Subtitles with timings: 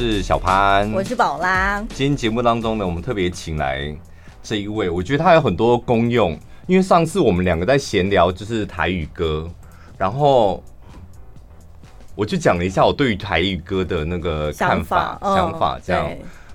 [0.00, 1.78] 是小潘，我是宝拉。
[1.90, 3.94] 今天节目当中呢，我们特别请来
[4.42, 6.38] 这一位，我觉得他有很多功用。
[6.66, 9.46] 因为上次我们两个在闲聊，就是台语歌，
[9.98, 10.64] 然后
[12.14, 16.10] 我就讲了一下我对于台语歌的那个看法、想法，想法这样。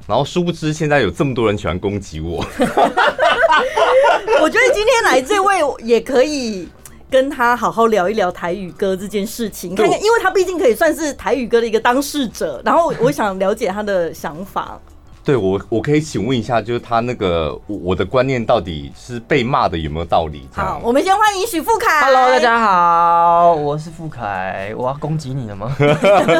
[0.07, 2.43] 然后殊不知现在有这么多人喜欢攻击我。
[4.41, 6.67] 我觉得今天来这位也可以
[7.09, 12.61] 跟他好好聊一聊台语歌这件事情，看看，因为他毕竟可以算是台语歌的一个当事者。
[12.65, 14.79] 然后我 想了解他的想法。
[15.23, 20.47] 对我，我可以请问一下，就是他那个我的观念到底是被骂的有没有道理？
[20.53, 22.03] 好，我们先欢迎许富凯。
[22.03, 24.71] Hello，大家好，我是富凯。
[24.77, 25.75] 我要攻击你了吗？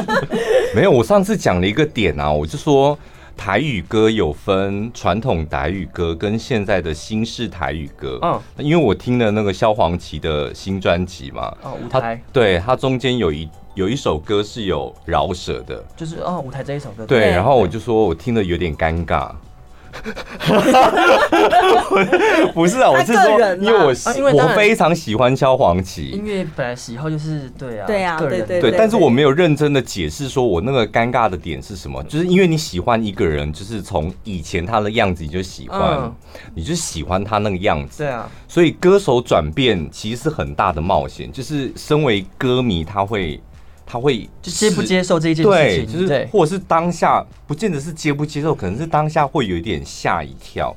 [0.76, 2.96] 没有，我上次讲了一个点啊，我就说
[3.38, 8.20] 台语歌有分传统台语歌跟现在的新式台语歌。
[8.22, 13.48] 嗯，因为我听了那个萧煌奇的新专辑嘛，哦，舞台，对，它中间有一。
[13.76, 17.06] 有一首歌是有饶舌的，就是哦，舞台这一首歌。
[17.06, 19.30] 对，然后我就说我听的有点尴尬。
[22.54, 23.80] 不是啊，我是说，因为
[24.34, 26.10] 我我非常喜欢萧煌奇。
[26.10, 28.72] 音乐本来喜好就是对啊，对啊，对对对。
[28.78, 36.12] 但是我没有认真的解释说我那个尴尬的点是什么，就是因为你喜欢一个人，就是从以前他的样子你就喜欢，
[36.54, 38.04] 你就喜欢他那个样子。
[38.04, 43.40] 对啊，所以歌手转变其实是很大的冒险，就是身为歌迷他会。
[43.86, 50.76] 他会就接不接受这一件事情，对，就是或者是当下不见得是接不接受，可能是当下会有一点吓一跳。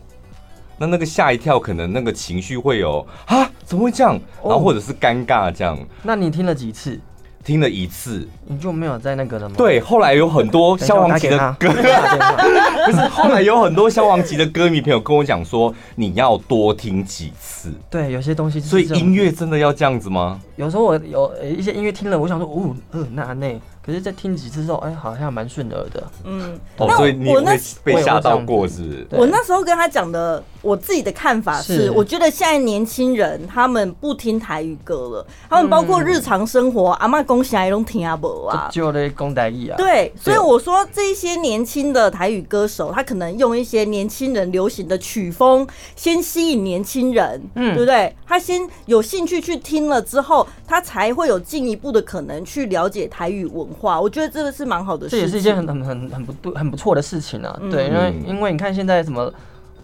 [0.80, 4.12] 那那个吓一跳，可能那个情绪会有啊，怎么会这样？
[4.44, 5.76] 然后或者是尴尬这样。
[6.02, 7.00] 那你听了几次？
[7.48, 9.54] 听了一次，你就没有在那个了吗？
[9.56, 11.70] 对，后来有很多消亡级的歌，
[12.84, 17.72] 不是后来有很多消亡级的歌迷朋友跟我讲说，你要多听几次。
[17.88, 20.38] 对，有些东西，所以音乐真的要这样子吗？
[20.56, 23.58] 有时候我有一些音乐听了，我想说，哦，呃，那那。
[23.88, 26.06] 可是，在听几次之后，哎，好像蛮顺耳的。
[26.24, 27.42] 嗯，哦，所以你有
[27.82, 29.06] 被吓到过是不是？
[29.12, 39.76] 我那时候跟他讲的，我自己的看法是，我觉得现在年轻人他们不听台语歌了，他们包括日常生活，阿嬷讲啥都听不懂啊，就咧讲台语啊。
[39.78, 45.66] 对，所以我说这一些年轻的台语歌手，他可能用一些年轻人流行的曲风，
[45.96, 48.14] 先吸引年轻人，嗯，对不对？
[48.26, 53.66] 他先有兴趣去听了之后，他才会有进一步的可能去了解台语文
[54.00, 57.56] 我觉得这个是蛮好的事情，这也是一件很很很很不对很不错的事情啊。
[57.60, 59.32] 嗯、对，因为因为你看现在什么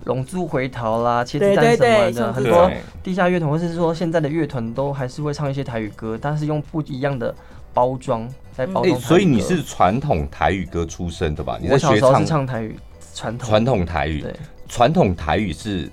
[0.04, 2.70] 龙珠回逃啦、茄子蛋什么的，很多
[3.02, 7.34] 地下乐团或是说现在的乐团都还是会唱一些台语歌，但是用不一样的
[7.72, 9.00] 包装在包装、欸。
[9.00, 11.58] 所以你是传统台语歌出身的吧？
[11.60, 12.78] 你在学唱我小时候是唱台语，
[13.14, 14.34] 传统传统台语，对，
[14.68, 15.90] 传统台语是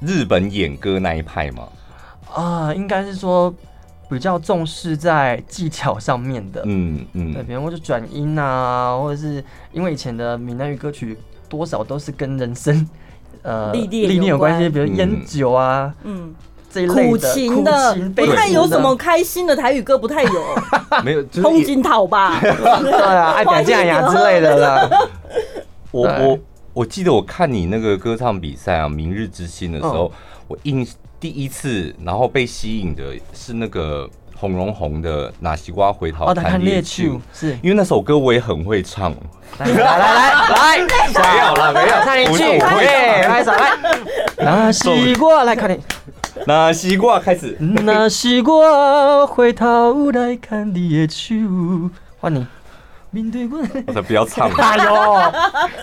[0.00, 1.68] 日本演歌那一派吗？
[2.32, 3.54] 啊，应该是说。
[4.14, 9.42] 比较重视在技巧上面的，嗯嗯，对，比方或者转音啊，或者是
[9.72, 12.88] 因为以前的闽南语歌曲多少都是跟人生
[13.42, 16.32] 呃历练有关系，比如烟酒啊，嗯，
[16.70, 20.42] 这一类的苦情的，不太有什么开心的台语歌，不太有，
[21.04, 24.88] 没有，通金讨吧， 对啊， 爱讲价呀之类的啦。
[25.90, 26.38] 我我
[26.72, 30.12] 我记得我看你那个歌唱比赛啊，《明日之星》的时候，
[30.46, 30.86] 我印。
[31.24, 33.02] 第一次，然后被吸引的
[33.32, 37.02] 是那个红荣红的《拿西瓜回头看猎秋》，
[37.32, 37.58] 是。
[37.62, 39.10] 因为那首歌我也很会唱。
[39.58, 43.72] 来来来来，没有了没有，唱一句，来来来，
[44.36, 45.80] 那西瓜来看你，
[46.46, 51.34] 那西瓜开始， 那西瓜回头来看猎秋，
[52.20, 52.46] 换你。
[53.14, 54.50] 面对我， 我才不要唱！
[54.58, 55.14] 哎呦，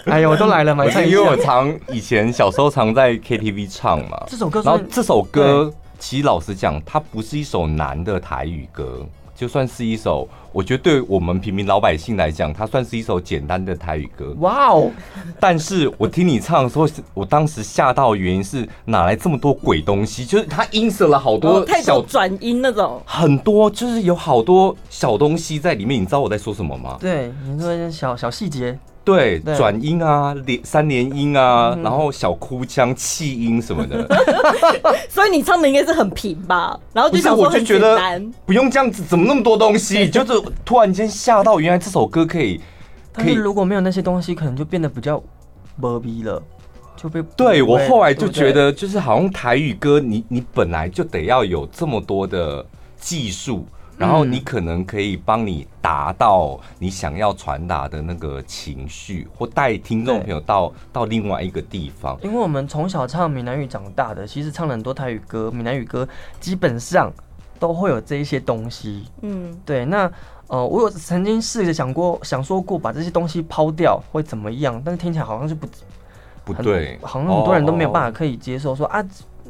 [0.05, 0.85] 哎呦，我都来了嘛！
[0.85, 4.21] 因为我常以前小时候常在 KTV 唱嘛。
[4.27, 9.05] 这首歌，然后这首歌其实老实讲，它不是一首难的台语歌。
[9.41, 14.35] 就算是一首，我觉得对我们平民老百姓来讲，它算是一首简单的台语歌。
[14.37, 14.91] 哇哦！
[15.39, 20.23] 但是我听你唱的时候，我当时吓到的原因是哪来这么多鬼东西？
[20.23, 25.99] 就是它音色了好多小转音那种，很多就是有好多小东西在里面。
[25.99, 26.97] 你知道我在说什么吗？
[27.01, 28.77] 对，你说一些小小细节。
[29.03, 34.07] 对，转音啊，连三连音啊，然后小哭腔、气音什么的，
[35.09, 36.79] 所以你唱的应该是很平吧？
[36.93, 40.07] 然后就想说很简单，不用这样子，怎么那么多东西？
[40.11, 40.33] 就是
[40.63, 42.61] 突然间吓到，原来这首歌可以，
[43.11, 43.33] 可以。
[43.33, 45.21] 如果没有那些东西，可能就变得比较
[45.77, 46.41] 没逼了，
[46.95, 47.23] 就被。
[47.35, 52.63] 对，我后来就觉得，就是好像台语歌，你你本来就得要有这么多的
[52.99, 53.65] 技术。
[54.01, 62.17] 然后你可能可以帮你达到你想要传达的那个情绪，或带听众朋友到到另外一个地方。
[62.23, 66.07] 因为我们从小唱闽南语长大的，其实唱了很多台语歌，闽南语歌
[66.39, 67.11] 基本上
[67.59, 69.05] 都会有这一些东西。
[69.21, 69.85] 嗯，对。
[69.85, 70.11] 那
[70.47, 75.65] 呃，我有曾经试着想过，想说过把这些东西抛掉会怎么样，但是听起来好像是不
[76.43, 78.85] 不对，好像很多人都没有办法可以接受说。
[78.85, 79.05] 说啊，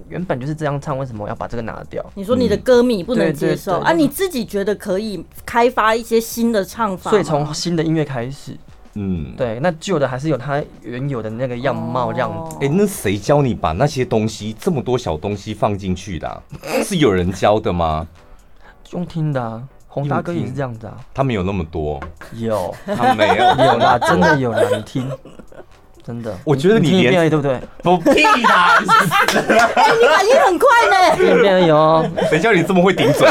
[0.09, 2.05] 原本就是这样唱，为什么要把这个拿掉？
[2.15, 3.91] 你说你的歌迷不能接受、嗯、啊？
[3.93, 8.57] 你自己觉得可以开发一些新的唱法，所以从新的音乐开始。
[8.95, 12.57] 嗯，对，那旧的还是有它原有的那个样貌这样子。
[12.57, 16.43] 哎、欸，那谁教你把那些东西这么多小东西放进去的、啊？
[16.83, 18.05] 是有人教的吗？
[18.91, 20.97] 用听的、啊，洪大哥也是这样子啊。
[21.13, 22.01] 他们有那么多？
[22.33, 25.09] 有，他没有， 有啦，真的有啦，你听，
[26.05, 26.35] 真的。
[26.43, 27.59] 我觉得你听变而已，对不对？
[27.83, 28.81] 不屁啦！
[29.75, 31.15] 哎、你反应很快呢。
[31.17, 32.05] 变变而已哦。
[32.29, 33.27] 谁叫你这么会顶嘴？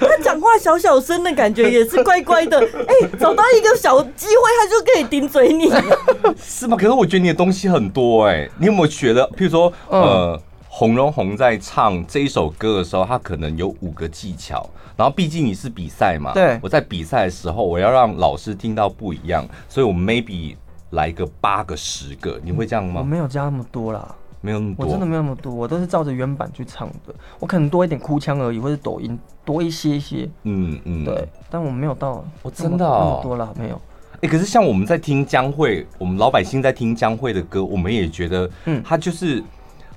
[0.00, 5.70] 他讲话小小声的感觉也是乖乖的，哎、欸，找到一个小机会，他就可以顶嘴你，
[6.40, 6.76] 是吗？
[6.76, 20.54] 可是我觉得你的东西很多哎、欸，你有没有觉得，譬如说，呃，洪荣宏在唱这一首歌的时候，他可能有五个技巧，然后毕竟你是比赛嘛，对，我在比赛的时候，我要让老师听到不一样，所以我 maybe
[20.90, 23.00] 来个八个、十个，你会这样吗？
[23.00, 24.14] 我没有加那么多啦。
[24.40, 27.12] 没有那么多，我真的没有那么多，我都是照着原版去唱的。
[27.40, 30.30] 我可能多一点哭腔而已，或者抖音多一些些。
[30.44, 33.80] 嗯嗯，对，但我没有到，我真的那么多了没有。
[34.20, 39.42] 哎，可是像我们在听江蕙，我们老百姓在听江蕙的歌，我们也觉得，嗯，他就是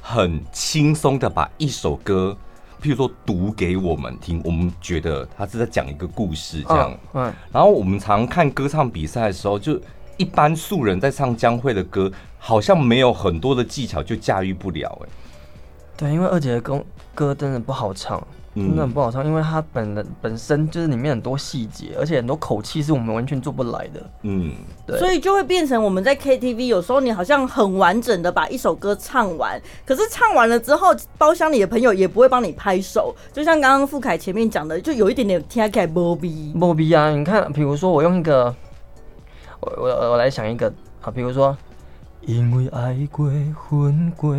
[0.01, 2.35] 很轻松的把一首歌，
[2.81, 6.99] 譬如说读给我们听，我们觉得他是在讲一个故事这样。
[7.13, 9.79] 嗯，然后我们常看歌唱比赛的时候，就
[10.17, 12.11] 一般素人在唱江蕙的歌。
[12.43, 15.09] 好像没有很多的技巧就驾驭不了哎，
[15.95, 16.83] 对，因为二姐的歌
[17.13, 18.19] 歌真的不好唱，
[18.53, 24.09] 真的很不好唱，因为它本人本身就是里面很多细节，而且很多口气是我们完全做不来的。
[24.23, 24.53] 嗯，
[24.85, 36.29] 对，所以就会变成我们在 KTV 有时候你好像很完整的把一首歌唱完，可是唱完了之后，包厢里的朋友也不会帮你拍手，就像刚刚付凯前面讲的，就有一点点听起来没味。
[36.53, 37.09] 没味啊！
[37.11, 38.53] 你看，比如说我用一个，
[39.61, 40.71] 我我我来想一个
[41.01, 41.57] 啊，比如说。
[42.23, 43.25] 因为爱过
[43.55, 44.35] 恨过，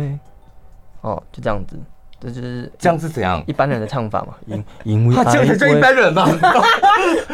[1.01, 1.77] 哦，就这样子，
[2.23, 3.43] 这就是这样是怎样？
[3.45, 4.35] 一般人的唱法嘛。
[4.45, 6.25] 因因为爱过，这就一般人嘛。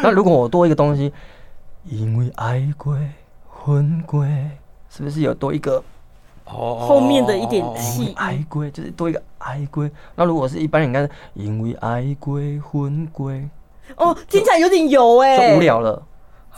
[0.02, 1.14] 那如果我多一个东西，
[1.86, 2.98] 因为爱过
[3.48, 4.26] 魂过，
[4.90, 5.84] 是不是有多一个？
[6.46, 9.88] 哦，后面的一点气，爱过就是多一个爱过。
[10.16, 13.32] 那如果是一般人，应该是因为爱过魂过。
[13.96, 16.02] 哦，听起来有点油哎，就无聊了。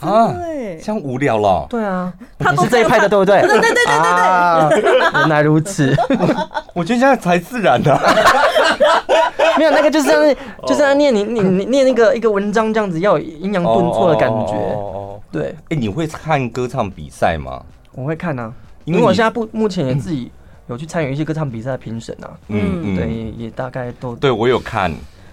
[0.00, 0.34] 啊，
[0.82, 1.66] 这样无聊了。
[1.70, 3.40] 对啊，你是这一派的，对不对？
[3.42, 5.20] 对对对对对对。
[5.20, 5.94] 原来如此，
[6.74, 7.96] 我觉得这样才自然的。
[9.58, 10.36] 没有那个，就是像，
[10.66, 14.54] 就是在念你你你念那个一个文章这样子，要有阴阳顿挫的感觉。
[14.74, 15.54] 哦，对。
[15.68, 17.62] 哎，你会看歌唱比赛吗？
[17.92, 18.52] 我会看啊，
[18.84, 20.32] 因为我现在不目前也自己
[20.68, 22.30] 有去参与一些歌唱比赛的评审啊。
[22.48, 24.16] 嗯，对，也大概都。
[24.16, 24.90] 对，我有看，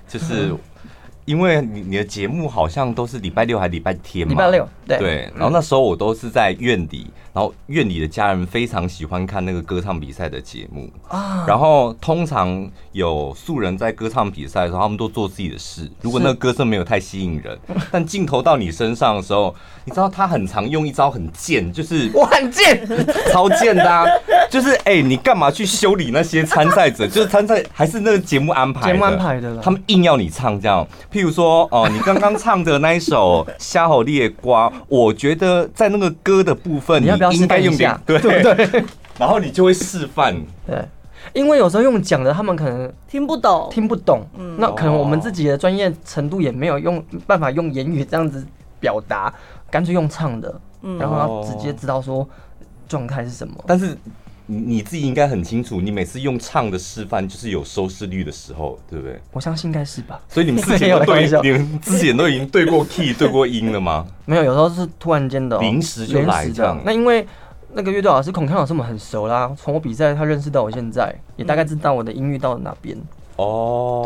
[0.08, 0.54] 就是。
[1.30, 4.32] 因为你你的节目好像都是礼拜六还礼拜天嘛？
[4.32, 4.98] 礼拜六，对。
[4.98, 7.06] 对，然后那时候我都是在院里，
[7.40, 11.46] 然后院里的家人非常喜欢看那个歌唱比赛的节目啊。
[11.48, 15.90] 然后通常有素人在歌唱比赛的时候，他们都做自己的事。
[16.02, 17.58] 如果那个歌声没有太吸引人，
[17.90, 19.56] 但镜头到你身上的时候，
[19.86, 22.86] 你知道他很常用一招很贱，就是我很贱，
[23.32, 24.04] 超贱的啊！
[24.52, 27.08] 就是哎、欸，你干嘛去修理那些参赛者？
[27.08, 28.92] 就是参赛还是那个节目安排？
[28.92, 30.86] 节目安排的，他们硬要你唱这样。
[31.10, 38.84] 譬如说，哦、呃， 你刚刚唱的那一首《虾好烈瓜》，我觉得在那个歌的部分，你应该用点对对对，
[39.18, 40.36] 然后你就会示范。
[40.66, 40.84] 对，
[41.34, 44.22] 因为有时候用讲的，他们可能听不懂，听不懂。
[44.38, 48.46] 嗯，那可能我们自己的专业程度也没有用办法用言语这样子
[48.80, 49.34] 表达，
[49.70, 52.28] 干脆用唱的，嗯然后他直接知道说
[52.88, 53.56] 状态是什么。
[53.68, 53.98] 但是。
[54.52, 59.22] 你你自己应该很清楚，你每次用唱的示范就是有收视率的时候，对不对？
[59.32, 60.20] 我相信应该是吧。
[60.28, 64.08] 所以你们之前 都对，你们之前都已经对过 key、对过音了吗？
[64.26, 66.82] 没有，有时候是突然间的、喔，临时就来这样。
[66.84, 67.24] 那因为
[67.74, 72.98] 那个乐队老师孔康老师我们很熟啦，从我比赛他认识到我现在，也大概知道我的音域到哪边。
[73.36, 74.02] 哦，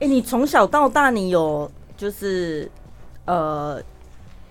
[0.00, 0.06] 对。
[0.06, 2.70] 哎，你从小到大你有就是
[3.26, 3.78] 呃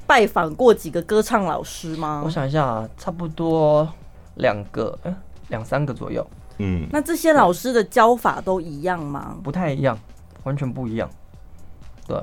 [0.05, 2.21] 拜访过几个歌唱老师吗？
[2.23, 3.87] 我想一下啊，差不多。
[4.35, 5.13] 两个，哎，
[5.49, 6.25] 两三个左右。
[6.59, 9.35] 嗯，那这些老师的教法都一样吗？
[9.43, 9.97] 不太一样，
[10.43, 11.09] 完全不一样。
[12.07, 12.17] 对。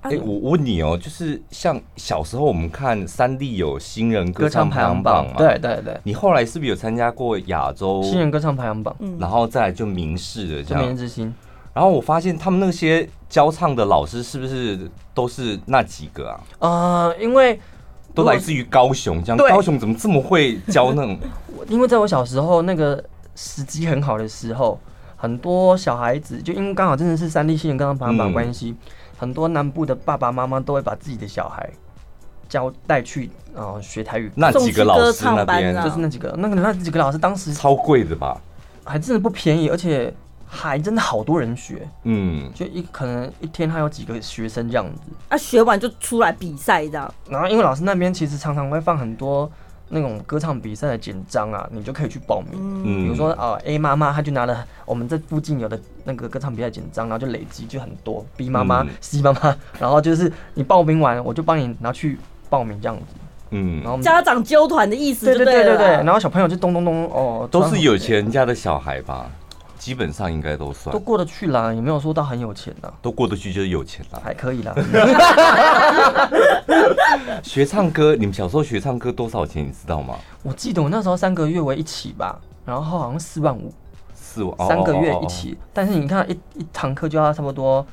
[0.00, 5.34] 哎、欸，我问你哦，就是像小时候我们看三立有新人歌唱排行榜嘛？
[5.38, 5.96] 对对对。
[6.02, 8.96] 你后来是不是有参加过亚洲新人歌唱排行榜？
[9.20, 10.82] 然后再来就明视的这样。
[10.82, 11.32] 明日之星。
[11.72, 16.40] 然后我发现他们那些教唱的老师是不是都是那几个啊？
[16.58, 17.60] 呃，因为。
[18.14, 21.18] 都来自于高雄，这样高雄怎么这么会教那种？
[21.68, 23.02] 因为在我小时候那个
[23.34, 24.78] 时机很好的时候，
[25.16, 28.76] 很多小孩子就因为刚好真的是三立新人刚刚排行榜关系，嗯、
[29.18, 31.70] 很多南部的爸爸妈妈都会把自己的小孩
[32.48, 34.30] 交带去啊、呃、学台语。
[34.34, 38.40] 那几个老师那边就是那几个，那个那几个老师当时超贵的吧？
[38.84, 40.12] 还真的不便宜，而且
[40.54, 41.88] 还真的好多人学。
[42.04, 45.00] 嗯，就一可能一天他有几个学生这样子。
[45.28, 47.14] 啊，学完就出来比赛这样。
[47.30, 49.50] 然后因为老师那边其实常常会放很多。
[49.94, 52.52] 那种歌唱比赛的简章啊，你就可以去报名。
[52.82, 58.24] 嗯，比如说啊，A 妈妈她就拿了我们这附近有的那个歌唱比赛简章，然后就累积就很多。
[58.34, 62.18] B 妈妈、C 妈妈， 然后就是你报名完，我就帮你拿去
[62.48, 63.02] 报名这样子。
[63.50, 65.86] 嗯，然后家长揪团的意思對，对对对对对。
[65.88, 69.30] 然后小朋友就咚咚咚哦，都是有钱人家的小孩吧。
[69.82, 74.72] 基本上应该都算都过得去啦，也没有说到很有钱的，都过得去就是有钱啦，还可以啦。
[77.42, 79.66] 学唱歌，你们小时候学唱歌多少钱？
[79.66, 80.14] 你知道吗？
[80.44, 83.74] 我记得我那时候三个月为一起吧，然后好像四万五，
[84.14, 85.58] 四万三个月一起。
[85.72, 87.84] 但是你看一一堂课就要差不多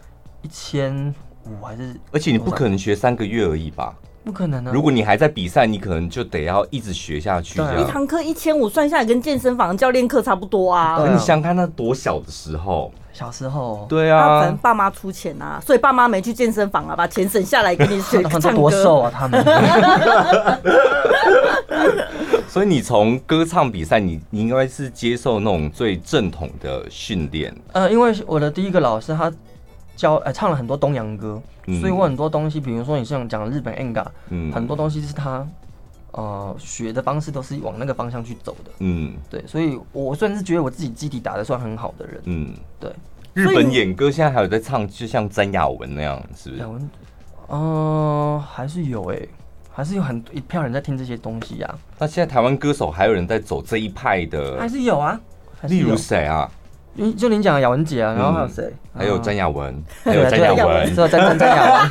[0.43, 1.11] 一千
[1.45, 1.99] 五，还是？
[2.11, 3.95] 而且你不可能学三个月而已吧？
[4.23, 4.71] 不可能啊！
[4.73, 7.59] 如果你还在比赛，你可能就得要一直学下去。
[7.77, 10.97] 一堂课一千五，算下来跟健身房教练课差不多啊。
[10.97, 18.51] 可你想想看，他多小的时候，小时候，对啊，反正爸妈出钱啊，所以爸妈没去健身房啊，把钱省下来给你学 唱歌。
[18.51, 19.43] 多瘦啊，他们。
[22.47, 27.55] 所以你从歌唱比赛，你你应该是接受那种最正统的训练。
[27.71, 29.31] 呃，因为我的第一个老师他。
[29.99, 35.45] 教呃唱了很多东洋歌，嗯、所以我很多东西，比如说你像讲日本演歌，嗯，很多东西是他
[36.11, 42.89] 呃学的方式都是往那个方向去走的，嗯，对，所以我算是觉得我自己基底打得算很好的人，嗯，对。
[43.33, 46.61] 日本演歌现在还有在唱，就像詹雅文那样，是不是？
[46.61, 46.89] 雅雯，
[47.49, 49.29] 嗯、呃，还是有哎、欸，
[49.69, 51.75] 还是有很一票人在听这些东西呀、啊。
[51.99, 54.57] 那现在台湾歌手还有人在走这一派的？
[54.57, 55.19] 还是有啊，
[55.63, 56.49] 有例如谁啊？
[57.17, 58.73] 就您讲的雅文姐啊，然后还有谁？
[58.97, 61.89] 还有詹雅文， 还有詹雅文，只有，詹詹詹雅文。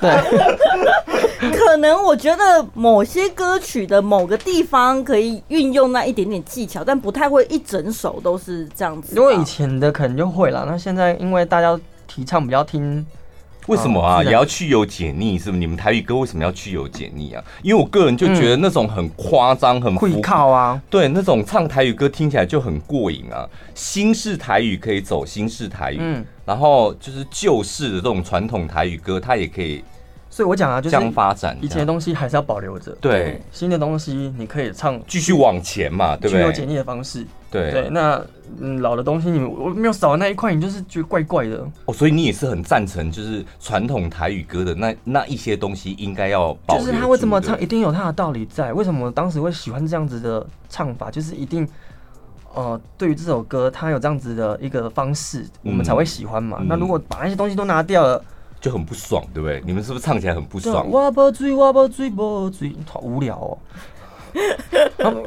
[0.00, 9.16] 对，可能我觉得某些歌曲的某个地方可以运用那一点点技巧，但不太会一整首都是这样子。
[9.16, 13.06] 因为以前的可能就会了，那现在因为大家提倡比较听。
[13.68, 14.24] 为什么啊？
[14.24, 15.38] 也要去油解腻？
[15.38, 15.58] 是不是？
[15.60, 17.44] 你们台语歌为什么要去油解腻啊？
[17.62, 23.48] 因为我个人就觉得那种很夸张、很会靠啊，对，那种唱台语歌听起来就很过瘾啊。
[23.74, 29.84] 新式台语可以走新式台语，嗯，然后就是旧式的这种传统台语歌，它也可以。
[30.38, 32.96] 所以我讲啊，就是这样发展，以前的东西还是要保留着。
[33.00, 36.42] 对，新的东西你可以唱，继续往前嘛，对不对？
[36.42, 37.26] 去油解腻的方式。
[37.50, 38.24] 对对，那
[38.60, 41.92] 嗯，老的东西你我没有少的那一块，你就是觉得怪怪的哦。
[41.92, 46.86] 所以你也是很赞成，就是传统台语歌的那那一些东西应该要保留。
[46.86, 48.72] 就是他为什么唱，一定有他的道理在。
[48.72, 51.10] 为什么我当时会喜欢这样子的唱法？
[51.10, 51.68] 就是一定，
[52.54, 56.58] 呃，对于这首歌，它有这样子的一个方式，我们才会喜欢嘛。
[56.60, 58.24] 嗯、那如果把那些东西都拿掉了，
[58.60, 59.62] 就很不爽，对不对？
[59.64, 60.88] 你们是不是唱起来很不爽？
[60.90, 63.58] 我不追，我不追，不追，好无聊哦。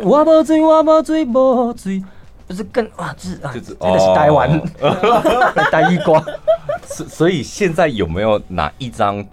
[0.04, 2.04] 我不追，我不追，不追，
[2.48, 3.16] 不是更啊？
[3.18, 4.62] 就是啊，就是真的是台湾
[5.72, 6.24] 台语歌。
[6.86, 9.26] 所所以现在有没有哪一张？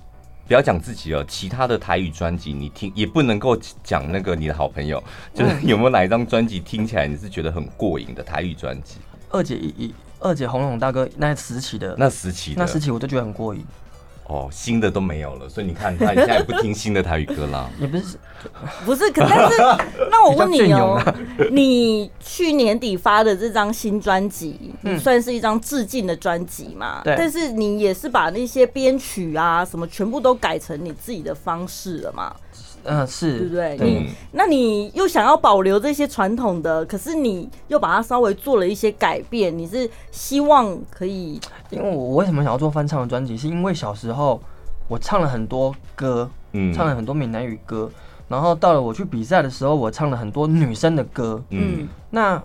[0.46, 5.02] 不要讲自己哦，其他的台语专辑你听也不能够讲那个你的好朋友，
[5.34, 8.96] 就是有没有哪一张专辑听起来你是觉得很过瘾的台语专辑？
[9.28, 13.62] 二姐一一二姐红龙大哥那时期的那时期那时期我都觉得很过瘾。
[14.28, 17.68] 哦，新的都没有了，所以你看他现在也不听新的台语歌啦。
[17.80, 18.16] 也不是，
[18.84, 19.56] 不是，可但是
[20.10, 21.02] 那我问你哦，
[21.50, 27.00] 你去年底发的这张新专辑，嗯，算是一张致敬的专辑嘛？
[27.02, 27.14] 对。
[27.16, 32.34] 但是你也是把那些编曲啊什么全部都改成你自己的方式了嘛？
[32.88, 33.76] 嗯，是对不对？
[33.80, 41.40] 你那你又想要保留这些传统的，可是你又把它稍微做了一些改变，你是希望可以？
[41.70, 44.40] 因为我为什么想要做翻唱的专辑，是因为小时候
[44.88, 47.90] 我唱了很多歌，嗯，唱了很多闽南语歌，
[48.28, 52.42] 然后到了我去比赛的时候，我唱了很多女生的歌，嗯，那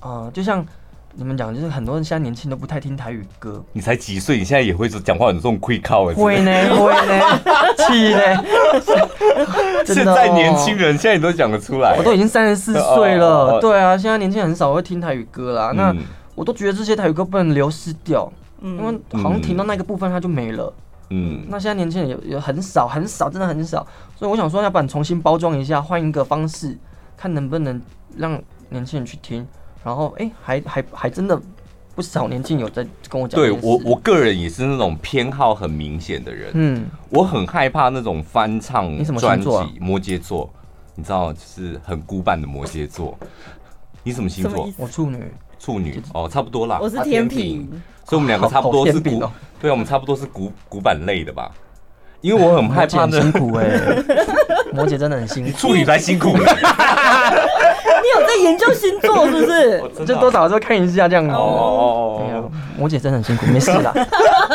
[0.00, 0.66] 呃，就像。
[1.16, 3.62] 你们讲就是很多人现在年轻都不太听台语歌。
[3.72, 4.36] 你才几岁？
[4.36, 6.14] 你现在也会说讲话有这种亏靠哎？
[6.14, 7.40] 会呢，会呢，
[7.86, 8.44] 气呢。
[9.86, 11.96] 现在年轻人现在你都讲得出来。
[11.96, 13.60] 我都已经三十四岁了。
[13.60, 15.70] 对啊，现在年轻人很少会听台语歌啦。
[15.72, 15.94] 那
[16.34, 18.30] 我都觉得这些台语歌不能流失掉，
[18.60, 20.72] 因为好像停到那个部分它就没了。
[21.10, 21.44] 嗯。
[21.48, 23.86] 那现在年轻人也也很少很少，真的很少。
[24.16, 26.76] 所以我想说，要不然重新包装一下，换一个方式，
[27.16, 27.80] 看能不能
[28.16, 28.32] 让
[28.70, 29.46] 年轻人去听。
[29.84, 31.38] 然后，哎，还还还真的
[31.94, 33.38] 不少年轻有在跟我讲。
[33.38, 36.50] 对我，我个人也是那种偏好很明显的人。
[36.54, 39.48] 嗯，我很害怕那种翻唱专辑。
[39.78, 40.50] 摩羯座，
[40.94, 43.16] 你知道，就是很古板的摩羯座。
[44.02, 44.68] 你什么星座？
[44.78, 45.22] 我处女。
[45.58, 46.78] 处女哦，差不多啦。
[46.80, 47.66] 我是天秤，
[48.04, 49.22] 所以我们两个差不多是古，
[49.60, 51.50] 对啊，我们差不多是古古板类的吧。
[52.20, 53.66] 因为我很害怕辛苦哎，
[54.72, 56.36] 摩羯真的很辛苦， 处女才辛苦。
[58.04, 59.82] 你有在研究星座是不是？
[60.04, 62.50] 就多少时候看一下这样哦哦。
[62.76, 63.92] 摩姐真的很辛苦，没事啦。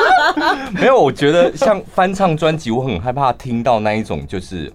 [0.72, 4.72] 没有，我觉得像翻唱专辑，我很害怕听到那一种就是。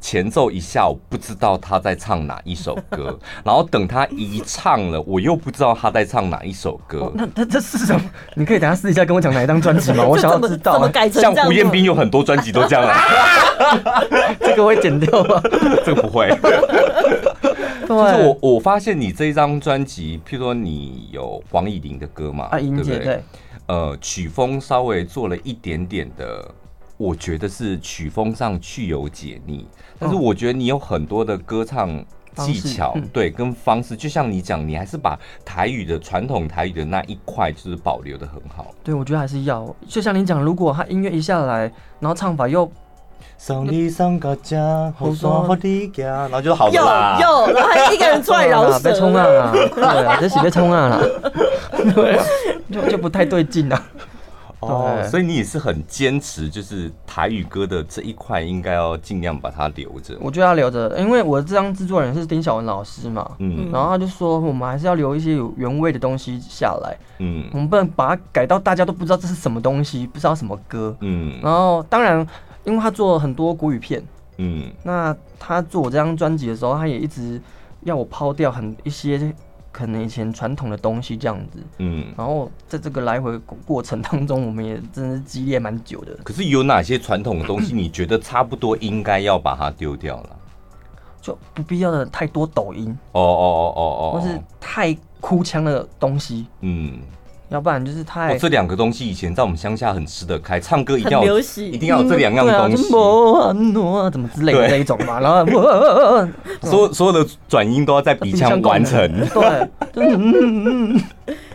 [0.00, 7.00] 前奏一下，我不知道他在唱哪一首歌， 然后等他一唱了，我又不知道他在唱哪一首歌。
[7.00, 8.00] 哦、那他这是什么？
[8.36, 10.04] 你可以等下私底下跟我讲哪一张专辑吗？
[10.06, 10.74] 我想要知道。
[10.74, 12.96] 怎么改成像胡彦斌有很多专辑都这样啊。
[14.38, 15.42] 这个会剪掉吗？
[15.84, 16.28] 这个不会。
[17.88, 22.46] 就是我我发现你这一张专辑，譬如说你有黄以玲的歌嘛？
[22.46, 23.22] 啊，英姐对。
[23.66, 26.54] 呃，曲风稍微做了一点点的。
[26.96, 29.64] 我觉得是曲风上去有解腻，
[30.00, 32.04] 但是我觉得你有很多的歌唱
[32.34, 38.74] 技巧，嗯、对，跟方式，就像你讲，你还是把台语的传统台语的那一块就是保留的很好。
[38.82, 42.68] 对，我觉得还是要，就像你讲，如果他音乐一下来，然后唱法又
[43.38, 43.88] 送你
[44.42, 47.18] 家，好山和你家，然后就好了啦。
[47.22, 49.52] 有，然后还一个人出来饶舌，别冲啊！
[49.52, 50.88] 对啊，这是别冲啊。
[50.90, 51.00] 啦，
[51.94, 52.24] 对啊，
[52.70, 53.80] 就就不太对劲啊。
[54.60, 60.16] 哦，oh, 所以你也是很坚持，就是台语歌的这一块应该要尽量把它留着。
[60.20, 72.26] 我觉得要留着，因为我这张制作人是丁晓文老师嘛，嗯，然后他就说我们还是要留一些有原味的东西下来，嗯，我们不能把它改到大家都不知道这是什么东西，不知道什么歌，嗯，然后当然，
[72.64, 74.02] 因为他做了很多国语片，
[74.38, 77.40] 嗯，那他做我这张专辑的时候，他也一直
[77.82, 79.34] 要我抛掉很一些。
[79.70, 86.18] 可能以前传统的东西这样子，嗯，然后在这个来回过程当中，我们也真的是激烈蛮久的。
[86.24, 90.36] 可是有哪些传统的东西，你觉得差不多应该要把它丢掉了？
[91.20, 96.98] 就不必要的太多抖音，哦哦哦哦哦，或是太哭腔的东西，嗯。
[97.50, 98.36] 要不然就是太……
[98.36, 102.82] 这两个东西以前在我们乡下很吃得开，唱歌一定要流行，一定要有这两样东西，
[104.12, 105.18] 怎么之类的那一种嘛。
[105.18, 105.46] 然后
[106.62, 109.00] 所有所有的转音都要在鼻腔完成，
[109.32, 109.68] 对，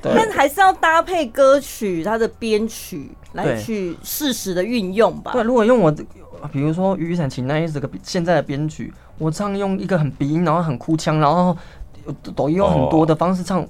[0.01, 5.31] 但还是要搭配歌曲它的编曲来去适时的运用吧。
[5.33, 5.91] 对，如果用我，
[6.51, 11.55] 比如说雨伞情那一首歌现在的编曲，我唱用一个很鼻音，然后很哭腔，然后
[12.35, 13.63] 抖音有很多的方式唱。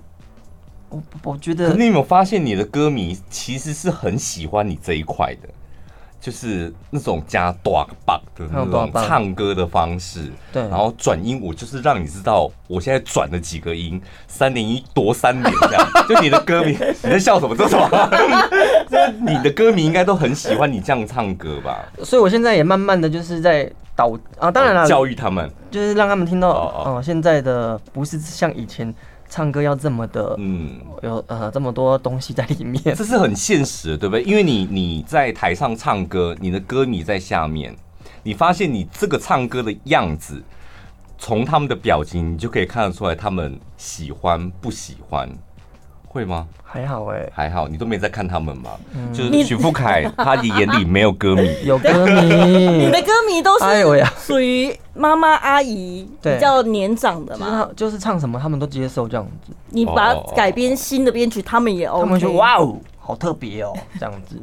[0.93, 5.49] 我我觉得，你有没有发现，你的歌迷其实是很喜欢你这一块的，
[6.21, 10.31] 就是那种加短棒的那种唱歌的方式。
[10.51, 15.87] 对，然后转音，我就是让你知道我现在转了几个音，三连一夺三连这样。
[16.07, 17.55] 就你的歌迷， 你在笑什么？
[17.57, 18.09] 这什么？
[19.25, 21.83] 你的歌迷应该都很喜欢你这样唱歌吧？
[22.03, 28.93] 所以我现在也慢慢的就是在导啊，当然了，教育他们，就是让他们听到哦，现在的不是像以前。
[29.33, 34.21] 唱歌要这么的，嗯，有呃这么多东西在里面， 这是很现实的，对不对？
[34.23, 37.75] 因为你你在台上唱歌，你的歌迷在下面，
[38.21, 40.43] 你发现你这个唱歌的样子，
[41.17, 45.27] 从他们的表情，你就可以看得出来他们喜欢不喜欢。
[46.13, 46.47] 会吗？
[46.63, 48.69] 还好哎，还好，你都没在看他们吗？
[49.11, 52.21] 就是许富凯，他的眼里没有歌迷， 有歌迷，
[52.85, 53.65] 你的歌迷都是
[54.17, 59.51] 属于妈妈阿姨，比较年长的嘛，就是唱什么他们都接受这样子。
[59.69, 64.39] 你把改编新的编曲，他们也 OK，他们说哇哦，好特别哦，这样子。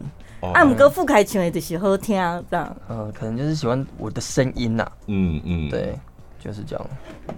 [0.54, 2.16] 啊，姆哥富凯请的就是好听
[2.50, 2.76] 这样。
[2.88, 4.90] 嗯，可能就是喜欢我的声音呐。
[5.06, 5.94] 嗯嗯，对。
[6.42, 6.86] 就是这样，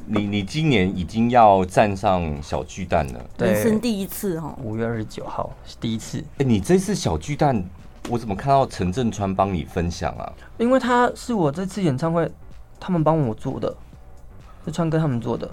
[0.07, 6.19] 你你今年已经要站上小巨蛋了，人生第一次哈，五月二十九号是第一次。
[6.19, 7.65] 哎、欸，你这次小巨蛋，
[8.09, 10.33] 我怎么看到陈镇川帮你分享啊？
[10.57, 12.31] 因为他是我这次演唱会，
[12.79, 13.75] 他们帮我做的，
[14.65, 15.51] 是川哥他们做的，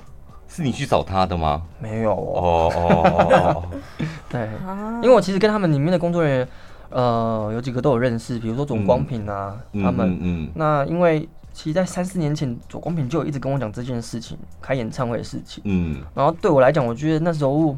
[0.48, 1.64] 是你去找他的吗？
[1.80, 3.04] 没有哦哦
[3.56, 3.64] 哦，
[4.30, 4.48] 对，
[5.02, 6.48] 因为我其实跟他们里面的工作人员，
[6.92, 11.28] 呃，有几个都有认识，比如说总光平啊，嗯、他们，嗯，嗯嗯那因为。
[11.62, 15.62] 其实，在三四年前，左光平就有一直跟我讲这件事情，开演唱会的事情。
[15.66, 17.78] 嗯，然后对我来讲，我觉得那时候我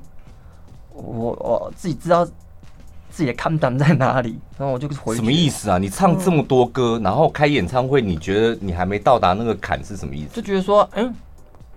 [0.94, 5.16] 我自己知道自己的看档在哪里，然后我就回。
[5.16, 5.80] 什么意思啊？
[5.80, 10.36] 你唱这么多歌，嗯、然后开演唱会，你觉得你还没到达那个坎是什么意思？
[10.36, 11.12] 就觉得说，哎、欸，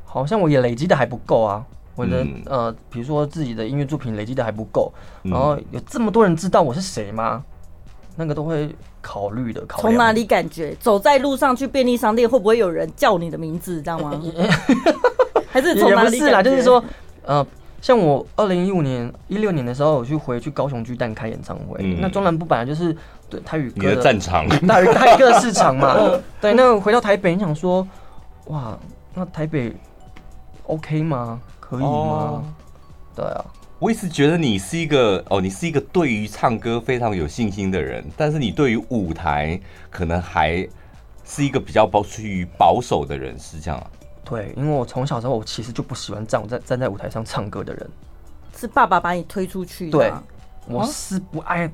[0.05, 1.65] 好像我也累积的还不够啊。
[1.95, 7.43] 我的、嗯、呃，比如说自己的音乐作品累积的还不够，然后有这么多人知道我是谁吗？
[8.17, 9.65] 那个都会考虑的。
[9.79, 10.75] 从哪里感觉？
[10.81, 13.77] 走在路上去便利商店，会不会有人叫你的名字？
[13.77, 14.21] 知道吗？
[15.51, 16.19] 还是从哪里？
[16.19, 16.83] 是啦，就是说，
[17.25, 17.47] 呃，
[17.81, 21.79] 像我二零一五年、一六年的时候，我去回去高雄巨蛋开演唱会。
[21.81, 22.97] 嗯、那中南部本来就是
[23.31, 25.97] 对台语歌的战场，台 语台语歌的市场嘛。
[26.41, 27.87] 对，那回到台北，你想说，
[28.47, 28.77] 哇，
[29.15, 29.73] 那台北
[30.65, 31.41] OK 吗？
[31.61, 31.89] 可以吗？
[31.89, 32.45] 哦、
[33.15, 33.45] 对啊。
[33.79, 39.61] 我一直觉得你是一个哦，你是一个对于唱歌非常有信心的人，但是你对于舞台
[39.91, 40.67] 可能还
[41.25, 43.91] 是一个比较保出于保守的人，是这样啊？
[44.25, 47.91] 对，因为我从小时候我其实就不喜欢站在站在舞台上唱歌的人，
[48.57, 49.99] 是爸爸把你推出去的。
[49.99, 50.13] 对，
[50.67, 51.71] 我是不爱。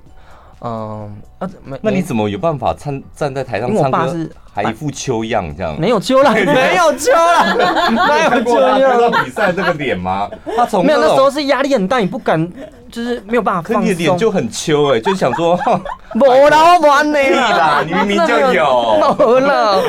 [0.62, 4.28] 嗯啊，没，那你怎么有办法站站在台上唱歌？
[4.52, 5.78] 还一副秋样这样？
[5.80, 7.56] 没有秋了， 没有秋了，
[7.90, 9.10] 没有秋了。
[9.10, 10.28] 他比赛这个脸吗？
[10.56, 12.46] 他从没有那时候是压力很大，你不敢，
[12.90, 13.84] 就是没有办法放松。
[13.84, 15.58] 你的脸就很秋哎，就想说，
[16.14, 18.98] 没啦，我玩你啦，你明明就有。
[19.18, 19.80] 没啦，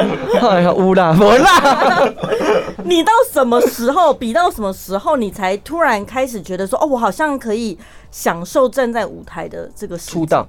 [0.42, 2.14] 哎呀，无啦，没啦。
[2.86, 4.14] 你到什么时候？
[4.14, 5.18] 比到什么时候？
[5.18, 7.78] 你才突然开始觉得说，哦，我好像可以
[8.12, 10.48] 享受站在舞台的这个出道。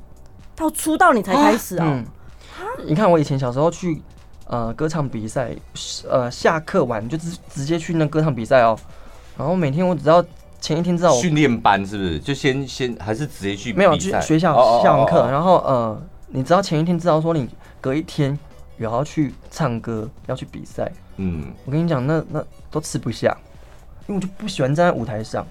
[0.55, 1.85] 到出道你才开始啊？
[1.87, 2.07] 嗯，
[2.87, 4.01] 你看我以前小时候去
[4.47, 5.55] 呃歌唱比赛，
[6.09, 8.79] 呃下课完就直直接去那歌唱比赛哦。
[9.39, 10.25] 然后每天我只要
[10.61, 12.19] 前一天知道训练班是不是？
[12.19, 17.49] 就先先还是直接去没有去学校上课，然后呃你知道前一天知道说你
[17.81, 18.39] 隔一天
[18.79, 20.91] 也要去唱歌要去比赛。
[21.17, 23.37] 嗯，我跟你讲那那都吃不下，
[24.07, 25.47] 因为我就不喜欢站在舞台上。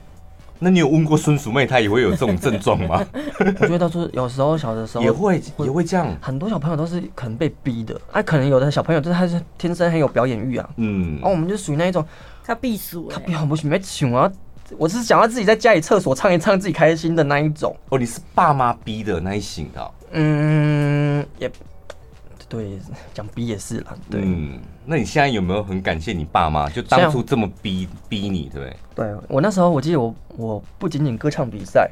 [0.63, 3.03] 那你有问过孙淑妹，她也会有这种症状吗？
[3.59, 12.05] 我觉得说有时候小的时候也会也会这样，很多小朋友都是可能被逼的，哎，可能有的小朋友就是他是天生很有表演欲啊，嗯，然后我们就属于那一种，
[12.45, 14.31] 他避暑，他不要不行，没请我，
[14.77, 17.75] 我是想要自己在家里厕所唱一唱，自己开心的那一种。
[17.89, 19.91] 哦，你是爸妈逼的那一型的？
[20.11, 21.51] 嗯，也。
[22.51, 22.77] 对，
[23.15, 23.95] 讲逼也是啦。
[24.09, 26.69] 对，嗯，那你现在有没有很感谢你爸妈？
[26.69, 28.77] 就当初这么逼逼你，对不对？
[28.93, 31.89] 对，我那时候，我记得我我不仅仅歌唱比赛，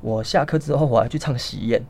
[0.00, 1.84] 我下课之后我还去唱喜宴。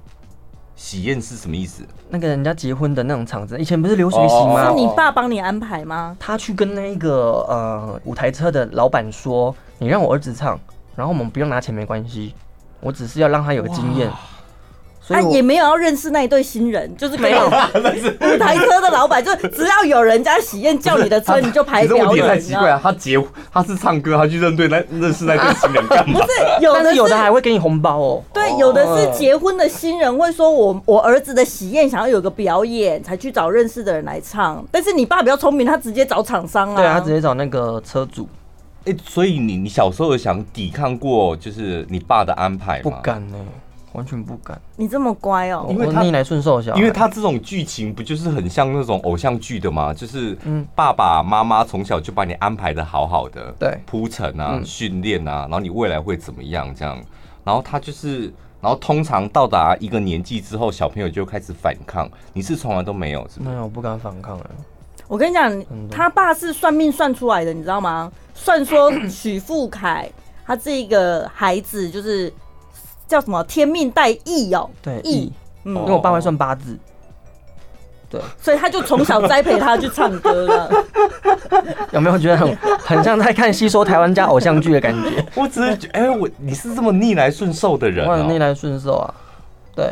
[0.75, 1.83] 喜宴是什么意思？
[2.09, 4.69] 那个人家结婚的那种场子，以前不是流水席吗？
[4.71, 6.17] 是你爸帮你安排吗？
[6.19, 10.59] 他去跟那个呃舞台车的老板说：“你让我儿子唱，
[10.95, 12.35] 然后我们不用拿钱，没关系，
[12.81, 14.11] 我只是要让他有个经验。”
[15.09, 22.27] 他也没有要认识那一对新人，就是没有舞台车的老板，就只要有人家喜宴叫你的车，你就排表演。
[22.27, 26.19] 太奇怪了，他结他是唱歌，他去认对那认识那对新人干嘛？
[26.19, 26.27] 不是，
[26.61, 28.23] 有的有的还会给你红包哦。
[28.33, 34.65] 对，有的是结婚的新人会说，我我儿子的喜宴想要有个表演，才去找认识的人来唱。
[34.73, 36.77] 但是你爸比较聪明，他直接找厂商啊。
[36.77, 38.29] 对，他直接找那个车主。
[38.87, 42.83] 哎，所以你你小时候有想抵抗过，就是你爸的安排吗？
[42.83, 43.37] 不敢呢。
[43.97, 49.93] 完全不敢，你这么乖哦，因为逆来顺受小，因为他这种剧情不就是很像那种偶像剧的吗？
[49.95, 50.37] 就是
[50.75, 57.03] 爸爸妈妈从小就把你安排的好好的，对，铺陈啊，训练啊，然后你未来会怎么样这样，
[57.43, 58.25] 然后他就是，
[58.61, 63.51] 然后通常到达一个年纪之后，小朋友就开始反抗，你是从来都没有是吗？
[63.51, 64.39] 没有，不敢反抗。
[65.09, 68.13] 我跟你讲，他爸是算命算出来的，你知道吗？
[68.35, 70.07] 算说许富凯
[70.45, 72.31] 他这个孩子就是。
[73.07, 73.43] 叫什么？
[73.45, 75.33] 天命带艺哦，对，艺，
[75.65, 76.77] 嗯，因为我爸会算八字，
[78.11, 80.71] 对，所以他就从小栽培他去唱歌了。
[81.93, 85.25] 有没有觉得很很像在看吸收台湾加偶像剧的感觉？
[85.35, 89.15] 我只是觉得，哎，我你是这么逆来顺受的人，我很逆来顺受啊，
[89.75, 89.91] 对。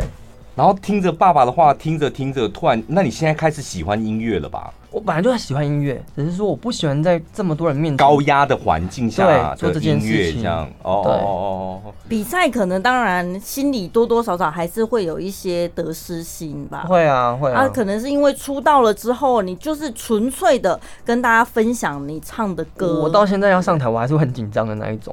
[0.57, 4.73] 然后听着爸爸的话，听着听着，突然，那你现在开始喜欢音乐了吧？
[4.95, 10.43] 我本来就很喜欢音乐，只是说我不喜欢在这么多人面前高压的环境下做这件事情。
[10.43, 11.95] 这样哦哦哦哦。
[12.09, 16.85] 比赛可能当然心里多多少少还是会有一些得失心吧。
[16.89, 17.63] 会啊会啊。
[17.63, 23.01] 啊，可能是因为出道了之后，你就是纯粹的跟大家分享你唱的歌。
[23.03, 25.13] 我到现在要上台，我还是会很紧张的那一种，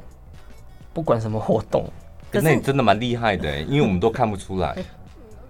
[0.93, 1.83] 不管什么活动。
[2.31, 4.77] 可是那你真的蛮厉害的，因为我们都看不出来。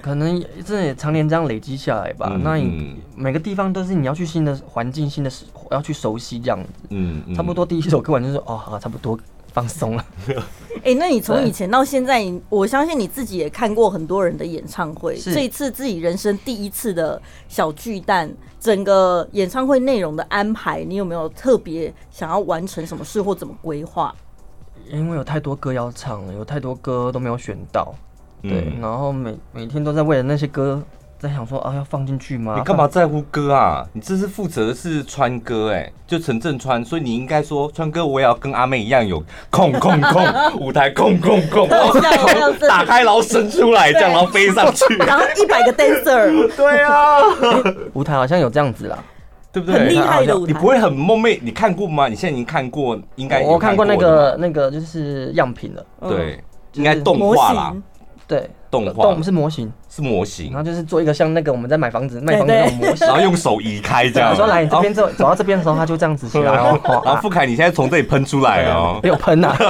[0.01, 2.29] 可能真的也常年这样累积下来吧。
[2.31, 5.31] 嗯、那你每个地方都是你要去新的环境、新的
[5.69, 6.69] 要去熟悉这样子。
[6.89, 9.17] 嗯，嗯差不多第一首歌完就是哦，好，差不多
[9.53, 10.05] 放松了。
[10.77, 15.15] 哎、欸，那你从以前到现在，我相信你自己也看过很多人的演唱会。
[15.15, 24.15] 是这一次自己人生第一次的小巨蛋，整个演唱会内容的安排，你有没有特别想要完成什么事或怎么规划？
[24.89, 27.93] 因为有太多歌要唱了，有太多歌都没有选到。
[28.41, 30.81] 对，然后每每天都在为了那些歌
[31.19, 32.55] 在想说啊，要放进去吗？
[32.57, 33.85] 你干嘛在乎歌啊？
[33.93, 40.25] 你这是负责的是川哥哎，就陈振川，所以你应该说川哥我也要跟阿妹一样有空空空
[40.59, 41.69] 舞台空空空，
[42.67, 47.19] 打开然后伸出来这样，然后飞上去， 然后一百个 dancer， 对啊，
[47.93, 48.97] 舞台好像有这样子啦，
[49.51, 49.79] 对不对？
[49.79, 51.37] 很厉害的舞台，你不会很梦寐？
[51.43, 52.07] 你看过吗？
[52.07, 57.75] 你现在已经看过，应该我看过那个那个就是样品了，对，应该动画啦。
[58.31, 64.33] 对，动画，动是模型，是模型，然后就是做一个像那个我们在买房子卖房子那种模型，然后用手移开这样。
[64.33, 69.53] 说来你这边走，走到这边的时候，他就这样子起来，然后然后富凯，你现在从这里喷出来哦， 没有喷呐。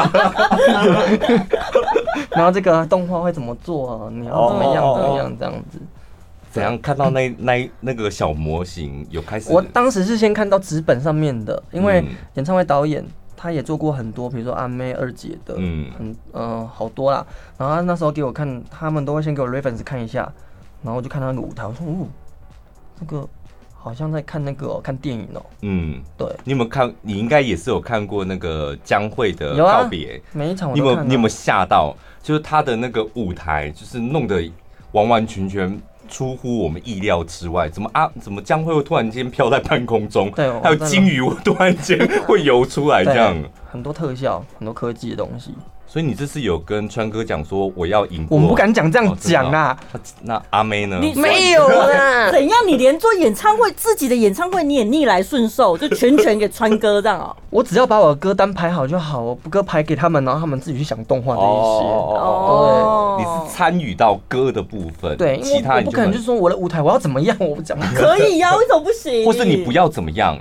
[2.30, 4.08] 然后这个动画会怎么做？
[4.14, 4.96] 你要怎么样？
[4.96, 5.36] 怎么样？
[5.40, 5.80] 这样子。
[6.52, 9.52] 怎样看到那那那个小模型有开始？
[9.52, 12.04] 我当时是先看到纸本上面的，因为
[12.36, 13.04] 演唱会导演
[13.42, 17.26] 他也做过很多，比如说阿妹二姐的，嗯很嗯，好多啦。
[17.58, 20.32] 然后他那时候给我看，他们都会先给我 reference 看一下，
[20.84, 22.08] 然后我就看他那个舞台，我说哦，
[23.00, 23.28] 这个
[23.74, 25.46] 好像在看那个、喔、看电影哦、喔。
[25.62, 26.28] 嗯，对。
[26.44, 26.94] 你有没有看？
[27.02, 31.96] 你应该也是有看过那个江蕙的告别、啊，每一场我你有没有你有没有吓到？
[32.22, 34.40] 就是他的那个舞台，就是弄得
[34.92, 35.82] 完完全全。
[36.12, 38.12] 出乎我们意料之外，怎么啊？
[38.20, 40.30] 怎么江蕙会突然间飘在半空中？
[40.32, 41.98] 对，还有金鱼突然间
[42.28, 43.36] 会游出来，这样
[43.72, 45.56] 很多特效，很多科技的东西。
[45.92, 48.26] 所以你这次有跟川哥讲说我要赢？
[48.30, 49.78] 我们不敢讲这样讲啊。
[50.22, 50.98] 那阿妹呢？
[51.02, 52.32] 你没有啊？
[52.32, 52.60] 怎样？
[52.66, 57.36] 你连做演唱会自己的演唱会你也逆来顺受，就全权给川哥这样啊？
[57.52, 61.46] 我只要把我的歌单排好就好，我歌排给他们，然后他们自己去想动画那些。
[61.46, 67.78] 哦，你是参与到歌的部分，对，其他不可能就是说我的舞台我要怎么样，我不讲。
[67.94, 69.26] 可以呀，为什么不行？
[69.26, 70.40] 或是你不要怎么样？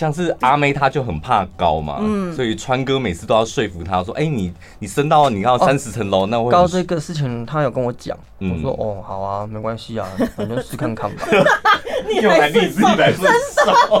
[0.00, 8.16] 像是阿妹，她就很怕高嘛，嗯，所以川哥每次都要说服她说：“哎，你你升到你要三十层楼，那会高这个事情，他有跟我讲。
[8.38, 11.26] 我说哦，好啊，没关系啊， 反正试看看吧。
[12.08, 13.20] 你来你自己来伸
[13.54, 14.00] 手，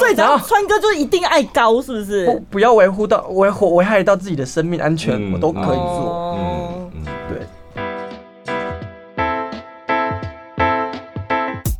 [0.00, 2.26] 所以只要川哥就一定爱高，是不是？
[2.26, 6.79] 不不要维护到维护危害到自己的生命安全，我都可以做。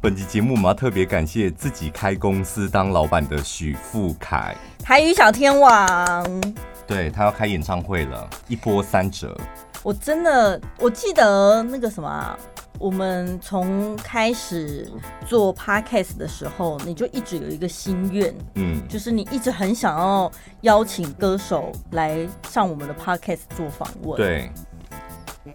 [0.02, 6.40] 本集节目我们要特别感谢自己开公司当老板的许富凯，台语小天王。
[6.86, 9.38] 对，他要开演唱会了，一波三折。
[9.82, 12.34] 我真的，我记得那个什么，
[12.78, 14.90] 我们从开始
[15.26, 20.32] 做 podcast 的时候，你就一直有一个心愿，嗯，就是你一直很想要
[20.62, 24.16] 邀请歌手来上我们的 podcast 做访问。
[24.16, 24.50] 对。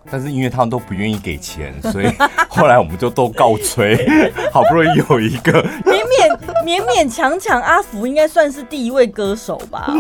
[0.10, 2.08] 但是因为他们都不愿意给钱，所以
[2.50, 3.98] 后来我们就都告吹，
[4.52, 9.94] 好不容易有一个 勉勉勉勉强强，阿福应该算是第一位歌手吧，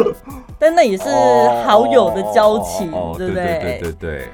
[0.59, 1.03] 但那也是
[1.65, 3.43] 好友的交情，对不对？
[3.43, 4.27] 对对对对。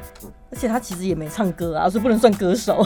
[0.54, 2.86] 而且他其实也没唱歌啊，所以不能算歌手，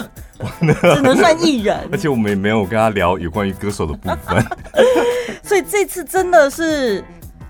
[0.59, 1.75] 只能算艺人。
[1.91, 4.45] 而且我们也没有跟他聊有关于歌手的部分，
[5.41, 7.03] 所以这次真的是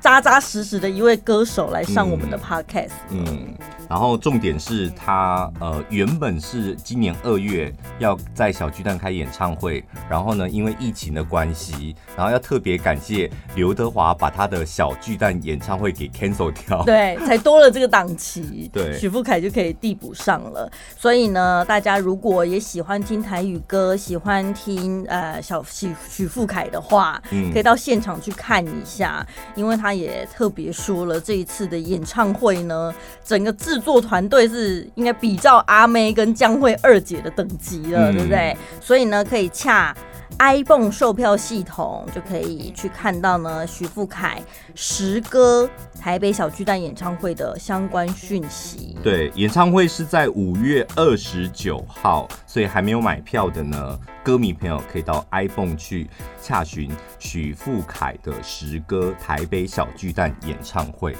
[0.06, 3.26] 扎扎实实的一位歌手来上我们的 podcast，嗯。
[3.26, 3.56] 嗯
[3.88, 20.68] 然后重点是他呃原本是今年二月要在小巨蛋开演唱会，然后呢因为疫情的关系，然后要特别感谢刘德华把他的小巨蛋演唱会给 cancel 掉， 对，才多了这个档期，对，许富凯就可以递补上了。
[20.98, 38.55] 所以呢，大家如果也喜欢听台语歌，喜欢听呃小许许富凯的话，嗯，可以到现场去看一下，因为他也特别说了这一次的演唱会呢，整个制作团队是应该比照阿妹跟江蕙二姐的等级了，对不对？
[38.81, 39.95] 所以呢，可以洽
[40.40, 44.42] iPhone 售票系统就可以去看到呢许富凯
[44.74, 48.98] 十歌台北小巨蛋演唱会的相关讯息。
[49.04, 56.10] 对，演唱会是在五月二十九号，所以还没有买票的呢，歌迷朋友可以到 iPhone 去
[56.42, 61.16] 洽询许富凯的十歌台北小巨蛋演唱会。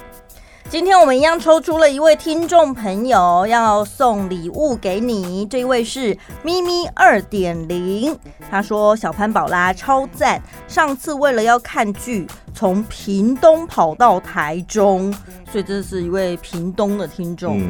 [0.68, 5.46] 今天我们一样抽出了一位听众朋友，要送礼物给你。
[5.46, 8.18] 这一位是咪咪二点零，
[8.50, 15.14] 他说小潘宝拉超赞，上次为了要看剧，从屏东跑到台中，
[15.50, 17.60] 所以这是一位屏东的听众。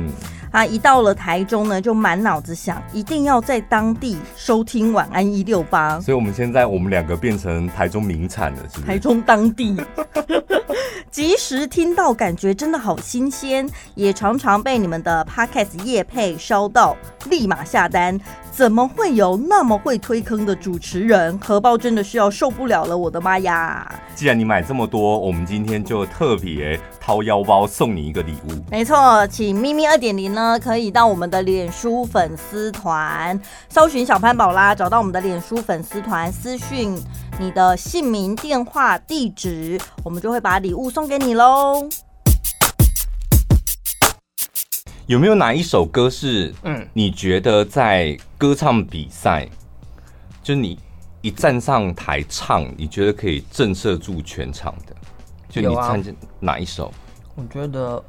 [0.51, 0.65] 啊！
[0.65, 6.01] 一到了台中呢，就满脑子想，一定要在当地收听晚安一六八。
[6.01, 8.87] 所以，我们现在我们两个变成台中名产了，是不是？
[8.87, 9.77] 台中当地，
[11.11, 16.97] 即时听到，感觉真的好新鲜，也常常被你们的 podcast 夜配烧到，
[17.29, 18.19] 立马下单。
[18.57, 21.39] 怎么会有那么会推坑的主持人？
[21.41, 23.87] 荷包真的是要受不了了，我的妈呀！
[24.15, 28.53] 既然你买这么多，我们今天就特别掏腰包送你一个礼物。
[28.71, 33.39] 没错，请咪咪二点零呢，可以到我们的脸书粉丝团
[33.69, 36.99] 搜寻小潘宝拉，找到我们的脸书粉丝团，私讯
[37.39, 41.87] 你的姓名、电话、地址，我们就会把礼物送给你喽。
[45.07, 49.51] 有没有哪一首歌是，嗯，你觉得在歌唱比赛，嗯、
[50.43, 50.77] 就你
[51.21, 54.97] 一站上台唱，你觉得可以震慑住全场的？
[55.49, 56.93] 就你参加哪一首？
[57.37, 58.03] 我觉得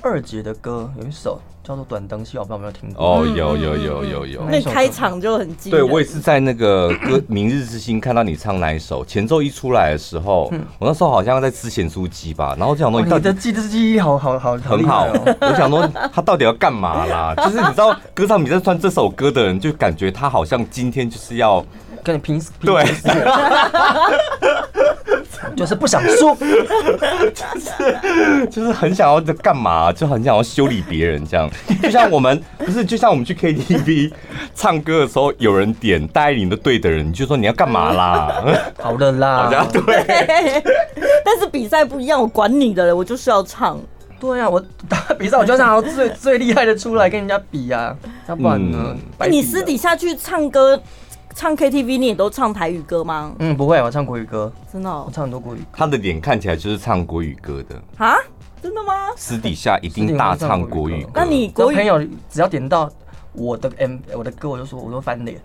[0.00, 3.04] 二姐的歌有一首叫做《短灯戏》，我不知道有没有听过。
[3.04, 4.42] 哦，有有有有有。
[4.48, 5.70] 那开场就很激。
[5.70, 13.12] 对，我也是在那个歌 《明日之星》看到你唱那一首，前奏一出来的时候，我那时候好像在吃咸酥鸡吧，然后这样东西。
[13.12, 15.08] 你的记忆记忆好好好很好。
[15.40, 17.34] 我想说他到底要干嘛啦？
[17.44, 21.64] 就是你知道歌唱比赛唱这首歌的人，就感觉他好像今天就是要
[22.02, 22.40] 跟你拼。
[22.60, 22.84] 对。
[25.56, 26.46] 就是不想输，就
[27.58, 31.50] 是就是很想要在干嘛，就很想要修理别人这样。
[31.82, 34.12] 就像我们不是，就像我们去 KTV
[34.54, 38.44] 唱歌的时候，有人点戴爱玲的对的人，你就说你要干嘛啦？
[38.80, 40.62] 好的啦，好像对。
[41.24, 43.80] 但是比赛不一样，我管你的，我就是要唱。
[44.20, 47.96] 对啊，我打比赛我就想要最最厉害的出来跟人家比啊，
[48.28, 48.96] 要不然呢？
[49.18, 50.80] 嗯、你私底下去唱歌。
[51.38, 53.32] 唱 KTV 你也都唱台语歌吗？
[53.38, 55.66] 嗯，不会，我唱国语歌，真的、哦，我唱很多国语歌。
[55.72, 58.16] 他的脸看起来就是唱国语歌的啊？
[58.60, 58.92] 真的吗？
[59.16, 61.10] 私底下一定大唱国语歌。
[61.14, 62.90] 那你国语朋友只要点到
[63.34, 65.40] 我的 M 我的歌，我就说我都翻脸。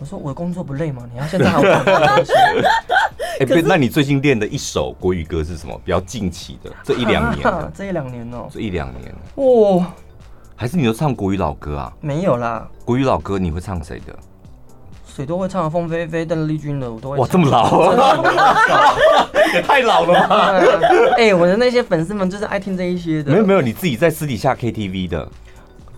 [0.00, 1.08] 我说我的工作不累吗？
[1.12, 1.94] 你要现在还要唱？
[3.38, 5.80] 哎，不，那你最近练的一首国语歌是什么？
[5.84, 9.86] 比较近期的，这一两年的， 这一两年哦，这一两年哦，
[10.56, 11.92] 还是你都唱国语老歌啊？
[12.00, 14.18] 没有啦，国语老歌你会唱谁的？
[15.14, 17.18] 谁都会唱，凤飞飞、邓丽君的我都会。
[17.18, 17.92] 哇，这么老，
[19.52, 20.52] 也太老了吧！
[21.18, 23.30] 哎、欸，我的那些粉丝们就是爱听这一些的。
[23.30, 25.28] 没有没有，你自己在私底下 KTV 的，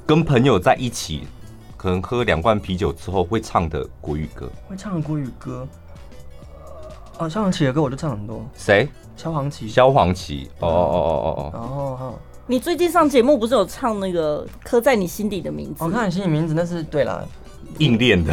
[0.04, 1.28] 跟朋友在一起，
[1.76, 4.50] 可能喝两罐啤酒之后会唱的国语歌。
[4.68, 5.64] 会唱的国语歌，
[7.18, 8.44] 哦，萧煌奇的歌我就唱很多。
[8.56, 8.88] 谁？
[9.16, 9.68] 萧煌奇。
[9.68, 10.50] 萧煌奇。
[10.58, 11.50] 哦哦哦哦哦。
[11.52, 15.84] 然后还有，你最近上节目不是有唱那个刻在你心底的名字？
[15.84, 17.22] 我看你心底名字那是对啦。
[17.78, 18.32] 硬练的。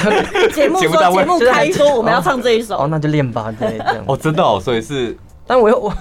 [0.52, 2.78] 节目说 节目开说我们要唱这一首。
[2.78, 4.04] 哦，那就练吧，对，这样。
[4.06, 5.92] 哦，真的哦，所以是， 但我又我，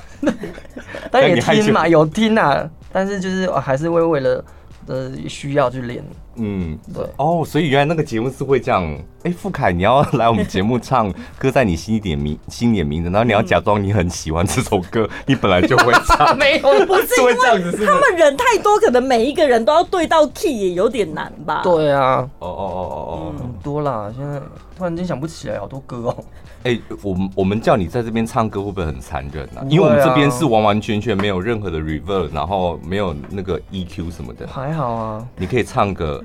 [1.11, 4.43] 但也听嘛，有听啊，但是就是还是会为了
[4.87, 6.03] 呃需要去练。
[6.37, 8.97] 嗯，对哦，所以原来那个节目是会这样。
[9.23, 16.37] 哎，付凯，你要来我们节目唱歌，在你心里名 心里的名字，然后你要假装你很喜欢这首歌， 你本来就会唱。
[16.37, 21.61] 没有，不是会这样子，是他们人太多，可能每一个人都要对到 key，也有点难吧？
[21.63, 24.39] 对啊，哦哦哦哦哦，很多啦，现在
[24.77, 26.15] 突然间想不起来好多歌哦。
[26.63, 29.65] 哎，我们我们叫你在这边唱歌，会不会很残忍啊？
[29.69, 34.47] 因为我们这边是完完全全没有任何的 reverb，然后没有那个 EQ 什么的。
[34.47, 36.23] 还好啊，你可以唱个。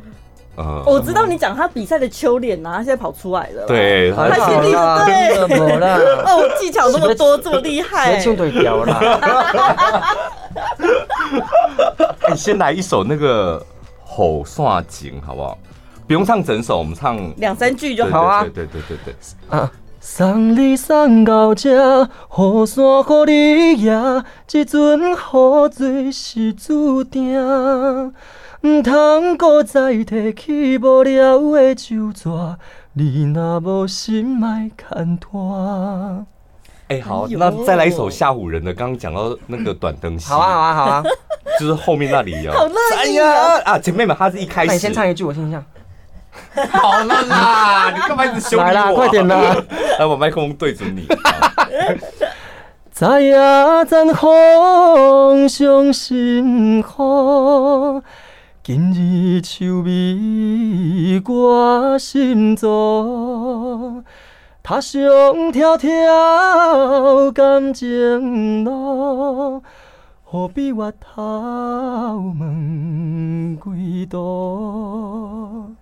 [0.57, 3.65] 呃，我知道你讲他比赛的秋脸呐，他现在跑出来了。
[3.67, 4.61] 对，他现在
[5.07, 5.59] 对，
[6.27, 10.07] 哦，技巧那么多，这么厉害，直接对调了。
[12.29, 13.65] 你先来一首那个
[14.41, 15.57] 《雨伞情》好不好？
[16.07, 18.43] 不用唱整首，我们唱两三句就好啊。
[18.43, 19.15] 对对对对对。
[19.49, 25.15] 啊，送你送到这，雨伞给你拿，这阵雨
[25.75, 28.13] 水是注定。
[28.65, 32.29] 唔通搁再提起无聊的旧纸，
[32.93, 36.25] 你若无心莫牵拖。
[36.89, 38.73] 哎，好，那再来一首吓唬人的。
[38.73, 41.03] 刚刚讲到那个短灯戏，好啊，好啊，好啊，
[41.59, 42.53] 就是后面那里有。
[42.55, 43.59] 好乐意啊！
[43.65, 44.73] 啊，前面嘛，他是一开始。
[44.73, 45.61] 你先唱一句，我听一下。
[46.71, 48.65] 好了啦， 你干嘛一直凶我？
[48.65, 49.57] 来啦，快点啦！
[49.99, 51.09] 来，我麦克风对准你。
[52.93, 53.35] 在夜
[53.87, 56.85] 颤风上心雨。
[58.65, 64.05] 今日秋味挂心中，
[64.63, 65.03] 踏上
[65.51, 69.65] 迢迢感情路，
[70.23, 75.73] 何必越头问几多？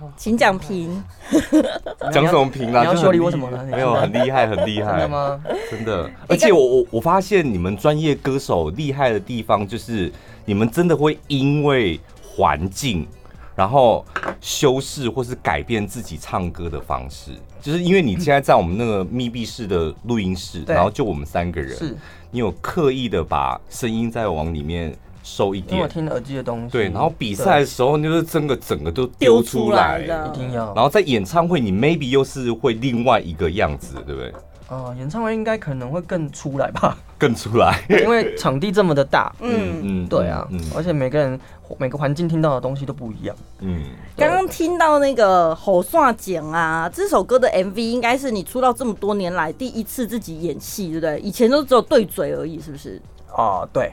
[0.00, 1.04] 对，请讲评。
[2.10, 2.80] 讲什么评啊？
[2.80, 3.62] 你要修理我什么呢？
[3.70, 4.92] 没有，很厉害，很厉害。
[4.92, 5.40] 真的吗？
[5.70, 6.10] 真的。
[6.26, 10.10] 而且我我我发现你们专业歌手厉害的地方就是。
[10.46, 13.06] 你们真的会因为环境，
[13.54, 14.04] 然后
[14.40, 21.96] 修饰或是改变自己唱歌的方式，就是因为你现在在我们那个密闭式的录音室，然后就我们三个人，是
[22.32, 34.32] 你有刻意的把声音再往里面收一点，我听耳机的东西，对，然后比赛的时候就是整个整个都丢出来，一定要，然后在演唱会你 maybe 又是会另外一个样子，对不对？
[34.68, 36.96] 哦，演唱会应该可能会更出来吧？
[37.18, 39.34] 更出来，因为场地这么的大。
[39.40, 41.38] 嗯嗯，对啊，嗯，而且每个人
[41.76, 43.34] 每个环境听到的东西都不一样。
[43.58, 43.82] 嗯，
[44.16, 51.18] 刚刚听到那个《吼算剪》啊，这首歌的 MV 应该是你出道这么多年来第一次自己演戏，对不对？
[51.18, 53.02] 以前都只有对嘴而已，是不是？
[53.36, 53.92] 哦，对，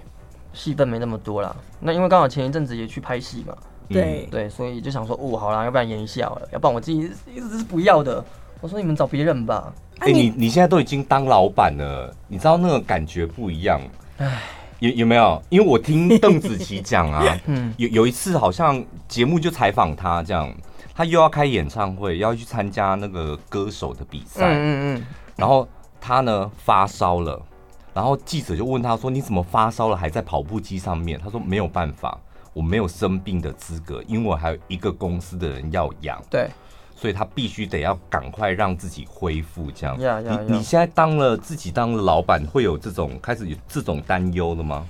[0.58, 1.56] 戏份没那么多啦。
[1.80, 3.56] 那因为刚好前一阵子也去拍戏嘛，
[3.88, 6.98] 对对，所以就想说，哦，好啦，要不然演一下好了，要不然我自己
[7.34, 8.24] 一直是不要的。
[8.60, 9.72] 我说你们找别人吧。
[10.00, 13.80] 哎、欸，你你现在都已经当老板了，你知道那个感觉不一样。
[14.18, 14.42] 哎，
[14.80, 15.42] 有有没有？
[15.50, 20.52] 因为我听邓紫棋讲啊， 嗯，有有一次好像节目就采访他这样，
[20.96, 25.06] 他又要开演唱会，要去参加那个歌手的比赛，嗯嗯，
[25.36, 25.68] 然后
[26.02, 27.40] 他呢发烧了，
[27.98, 32.16] 然后记者就问他说：“你怎么发烧了还在跑步机上面？”他说：“没有办法，
[32.54, 36.48] 我没有生病的资格，因为我还有一个公司的人要养。”对。
[36.96, 39.98] 所以他必须得要赶快让自己恢复，这样。
[39.98, 40.44] Yeah, yeah, yeah.
[40.44, 44.86] 你你现在当了自己当了老板，会有这种开始有这种担忧了吗？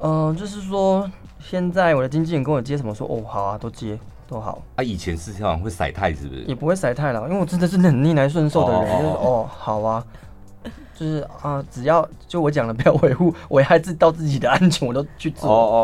[0.00, 1.10] 嗯、呃，就是说
[1.40, 4.62] 现在我的经纪人跟我接什么说，哦，好啊，都接都好。
[4.76, 6.42] 啊，以前是这样会甩太是不是？
[6.44, 10.04] 也不会甩太了，因为我真的是很逆来顺受的人，哦就是哦，好啊，
[10.98, 15.50] 就是啊，只要就我讲的不要维护危害自到自己的安全，我都去做。
[15.50, 15.78] 哦哦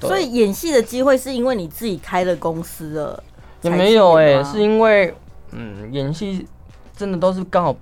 [0.00, 0.08] 哦。
[0.08, 3.22] 所以演戏的机会是因为你自己开了公司了。
[3.62, 5.12] 也没有哎、欸，是因为
[5.50, 6.46] 嗯，演戏
[6.96, 7.74] 真的都是刚好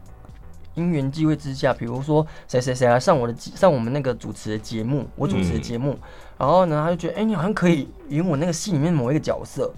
[0.74, 5.98] 因缘际会之下，比如说谁谁谁来上我的上我们那个主持的节目，我主持的节目，嗯、
[6.38, 9.70] 然后呢，他就觉得哎、欸，你好像可以演我那个戏里面某一个角色，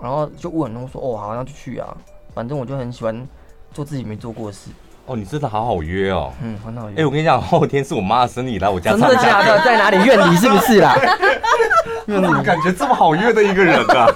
[0.00, 1.96] 然后就问，然后说哦，好，那就去啊，
[2.34, 3.26] 反正我就很喜欢
[3.72, 4.70] 做自己没做过的事。
[5.06, 6.94] 哦，你真的好好约哦，嗯，很好约。
[6.94, 8.90] 哎、欸，我跟你讲，后天是我妈的生日，来我家。
[8.92, 9.64] 真的假的？
[9.64, 10.04] 在哪里？
[10.04, 10.96] 院里是不是啦？
[12.06, 14.06] 院里感觉这么好约的一个人啊？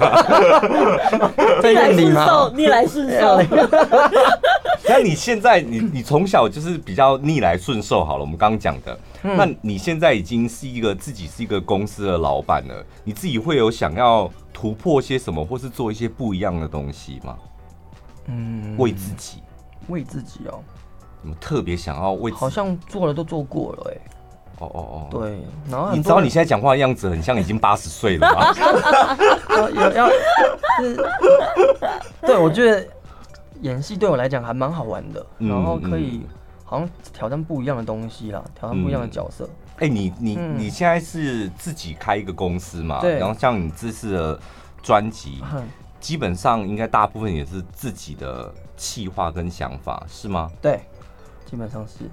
[1.62, 2.51] 在院里吗？
[2.55, 3.41] 逆来顺受。
[4.88, 8.20] 那你现在，你你从小就是比较逆来顺受好了。
[8.20, 17.36] 我们刚刚讲的，嗯、那你现在已经是一个自己是一个公司的老板了，你自己会有想要突破些什么，或是做一些不一样的东西吗？
[18.26, 19.43] 嗯，为自己，
[19.91, 20.62] 为自己哦。
[21.20, 22.32] 怎么特别想要为？
[22.32, 24.01] 好像做了都做过了哎、欸。
[24.61, 25.09] 哦哦哦。
[25.11, 28.55] 对，然后你知道你现在讲话的样子很像已经 八十岁了吗？
[29.74, 30.09] 要要。
[32.22, 32.86] 对，我觉得
[33.61, 36.26] 演戏对我来讲还蛮好玩的，嗯、然后可以
[36.64, 39.49] 好像挑战不一样的东西啦，挑战不一样的角色。
[39.76, 43.01] 哎、嗯欸，你你、嗯、你现在是自己开一个公司嘛？
[43.01, 43.18] 对。
[43.18, 44.41] 然后像你这次的
[44.82, 45.62] 专辑，嗯、
[46.01, 50.51] 基本上应该大部分也是自己的企划跟想法，是吗？
[50.61, 50.80] 对。
[51.46, 52.05] 基本上是，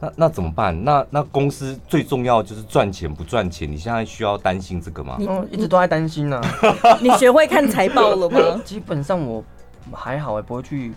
[0.00, 0.82] 那那怎么办？
[0.82, 3.70] 那那公司最重要就是赚钱不赚钱？
[3.70, 5.18] 你现在需要担心这个吗？
[5.20, 6.96] 嗯，一直都在担心呢、啊。
[7.02, 8.58] 你学会看财报了吗？
[8.64, 9.44] 基本上我
[9.92, 10.94] 还好，也不会去，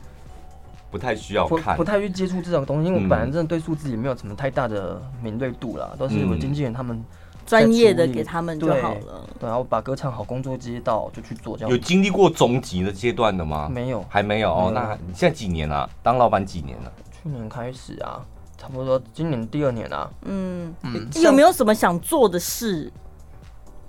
[0.90, 2.88] 不太需要看，不，不太去接触这种东西。
[2.88, 7.04] 因为我本来真的对数字也没有什么太大的敏锐度啦，都是我经纪人他们
[7.50, 9.28] 专业的给他们就好了。
[9.40, 11.72] 对，然后把歌唱好，工作接到就去做这样。
[11.72, 13.68] 有经历过中级的阶段的吗？
[13.70, 14.72] 没有，还没有哦。
[14.74, 15.90] 那你现在几年了、啊？
[16.04, 16.92] 当老板几年了？
[17.12, 18.22] 去年开始啊，
[18.58, 20.10] 差不多今年第二年啊。
[20.26, 22.92] 嗯嗯，有没有什么想做的事？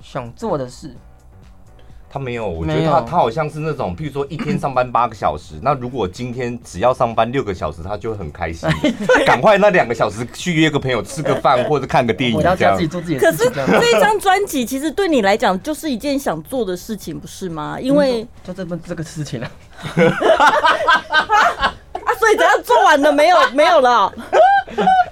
[0.00, 0.96] 想做的事，
[2.12, 2.48] 他没有。
[2.48, 8.68] 我觉得他他好像是那种，譬如说一天上班八个小时， 那如果今天只要上班六个小时，他就会很开心，
[9.24, 12.74] 赶快那两个小时去约个朋友吃个饭 或者看个电影，这样。
[12.76, 13.18] 自己做自己。
[13.18, 17.78] 可是这一张专辑其实对你来讲就是一件想做的事情，不是吗？
[17.80, 19.50] 因为就这么这个事情啊。
[22.18, 23.36] 所以等下做完了没有？
[23.54, 24.12] 没有了，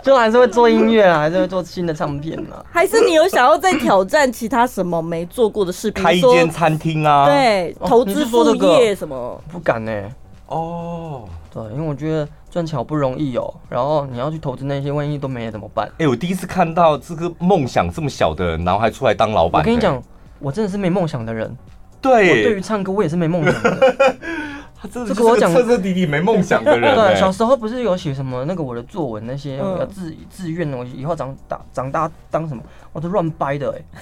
[0.02, 2.64] 就还是会做音乐啊，还是会做新的唱片啊？
[2.70, 5.90] 还是你有想要再挑战其他什么没做过的事？
[5.90, 7.26] 开一间餐厅啊？
[7.26, 9.42] 对，投资副业什么？
[9.50, 10.12] 不敢呢、欸。
[10.46, 15.86] 哦，对，因为我觉得赚钱好不容易哦，然后你要去投资那些，万一都没了怎么办？
[15.98, 19.62] 哎、欸，我第一次看到这个梦想这么小的人，然后还出来当老板、欸。
[19.62, 20.02] 我跟你讲，
[20.38, 21.54] 我真的是没梦想的人。
[22.00, 24.16] 对，我对于唱歌我也是没梦想的。
[24.80, 26.94] 他这个我讲彻彻底底没梦想的人。
[26.94, 32.62] 对，小时候不是有写什么那个我的作文那些要自自愿的，我以后长大长大当什么，
[32.92, 34.00] 我都乱掰的哎。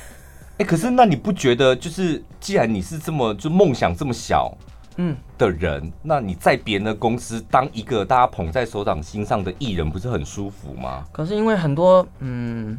[0.59, 4.55] 哎，可是那你不觉得就是既然你是这么就梦想这么小
[4.97, 11.05] 嗯的人，那你在别人的公司当一个大家捧在手掌心上的艺人，不是很舒服吗？
[11.13, 12.79] 可是因为很多嗯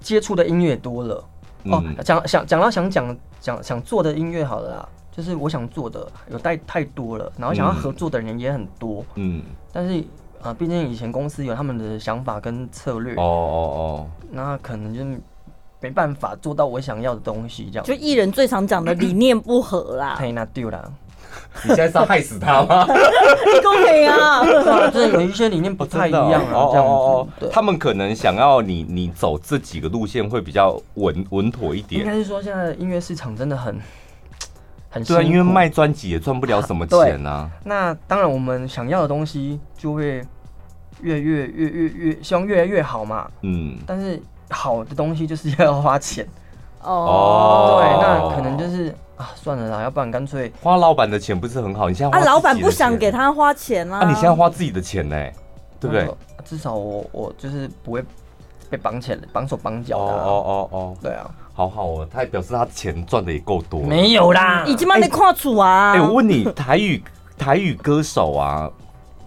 [0.00, 1.24] 接触的音乐多了
[1.64, 4.88] 哦，讲想讲到想讲讲想做的音乐好了啦。
[5.14, 10.02] 就是我想做的有太太多了，然后想要合作的人也很多，嗯，但是
[10.42, 13.22] 啊，毕竟以前公司有他们的想法跟策略，哦哦
[13.76, 15.04] 哦，那可能就
[15.80, 17.84] 没办法做到我想要的东西，这样。
[17.84, 20.92] 就艺人最常讲的理念不合啦， 太那丢了。
[21.64, 22.86] 你现在是要害死他吗？
[22.86, 24.42] 公平啊，
[24.90, 27.50] 就是有一些理念不太一样啊，这样子。
[27.52, 32.00] 他们可能想要你你走这几个路线会比较稳稳妥一点。
[32.00, 33.78] 应该是说现在音乐市场真的很。
[34.92, 37.50] 很对啊，因为卖专辑也赚不了什么钱啊。
[37.64, 40.24] 那当然，我们想要的东西就会
[41.00, 43.28] 越越越越越希望越来越好嘛。
[43.40, 43.76] 嗯。
[43.84, 46.24] 但是好的东西就是要花钱。
[46.82, 47.80] 哦。
[47.80, 51.88] 对，那可能就是啊，算了啦，要不然干脆花老板的钱不是很好？
[51.88, 54.00] 你现在花啊，老板不想给他花钱啊。
[54.02, 55.16] 那你现在花自己的钱呢？
[55.80, 56.08] 对不对？
[56.44, 58.04] 至少我我就是不会。
[58.70, 60.14] 被绑起来，绑手绑脚的。
[60.14, 61.30] 哦哦哦哦，对啊，
[61.62, 63.82] 好好哦，他也表示他钱赚的也够多。
[63.82, 65.92] 没有啦，已经帮你跨出啊。
[65.92, 67.02] 哎，我问你，台语
[67.38, 68.70] 台语歌手啊，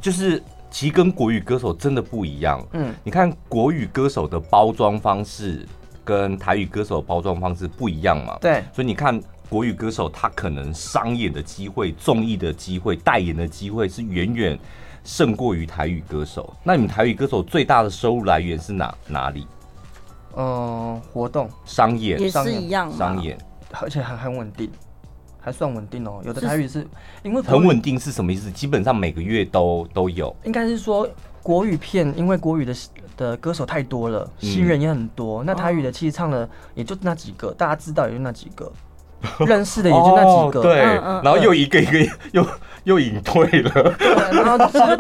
[0.02, 2.62] 就是其实跟国语歌手真的不一样。
[2.74, 5.66] 嗯，你看国语歌手的包装方式
[6.04, 8.38] 跟台语歌手的包装方式不一样嘛？
[8.42, 9.22] 对，所以你看。
[9.48, 14.60] 国语歌手他可能商演的机会、综艺的机会、代言的机会是远远
[15.04, 16.52] 胜过于台语歌手。
[16.64, 19.46] 那你们台语歌手最大的收入来源是哪哪里？
[20.36, 23.38] 嗯，活动、商演也是一样，商演，
[23.82, 24.70] 而且还很稳定，
[25.40, 26.22] 还算稳定哦。
[26.26, 26.86] 有的台语是
[27.24, 28.52] 因为很稳定是什么意思？
[28.52, 30.36] 基本上每个月都都有。
[30.44, 31.08] 应该是说
[31.42, 32.76] 国语片，因为国语的
[33.18, 35.44] 的歌手太多了，新人也很多。
[35.44, 38.72] 那台语的其实唱的也就那几个，大家知道也就那几个。
[39.40, 42.46] 认识的也就那几个，对，然后又一个一个又
[42.84, 43.96] 又隐退了，
[44.32, 44.58] 然后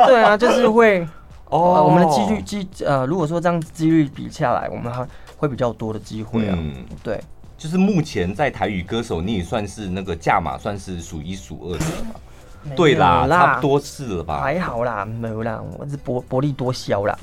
[0.07, 1.07] 对啊，就是会
[1.51, 5.07] 哦，我们的几率机呃，如果说这样几率比下来，我们还
[5.37, 6.57] 会比较多的机会啊，
[7.03, 7.19] 对，
[7.57, 14.41] 就是目前在台语歌手，你也算是那个价码算是数一数二的嘛，对啦，差不多是了吧？
[14.41, 17.17] 还好啦，没有啦，我是薄薄利多销啦。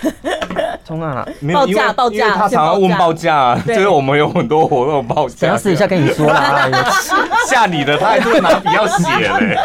[0.86, 1.26] 冲啊！
[1.52, 5.34] 报价报价，他常常问报价，就是我们有很多活动报价。
[5.40, 6.70] 等下私底下跟你说 啦，
[7.48, 9.56] 吓你的，他还是拿笔要写嘞。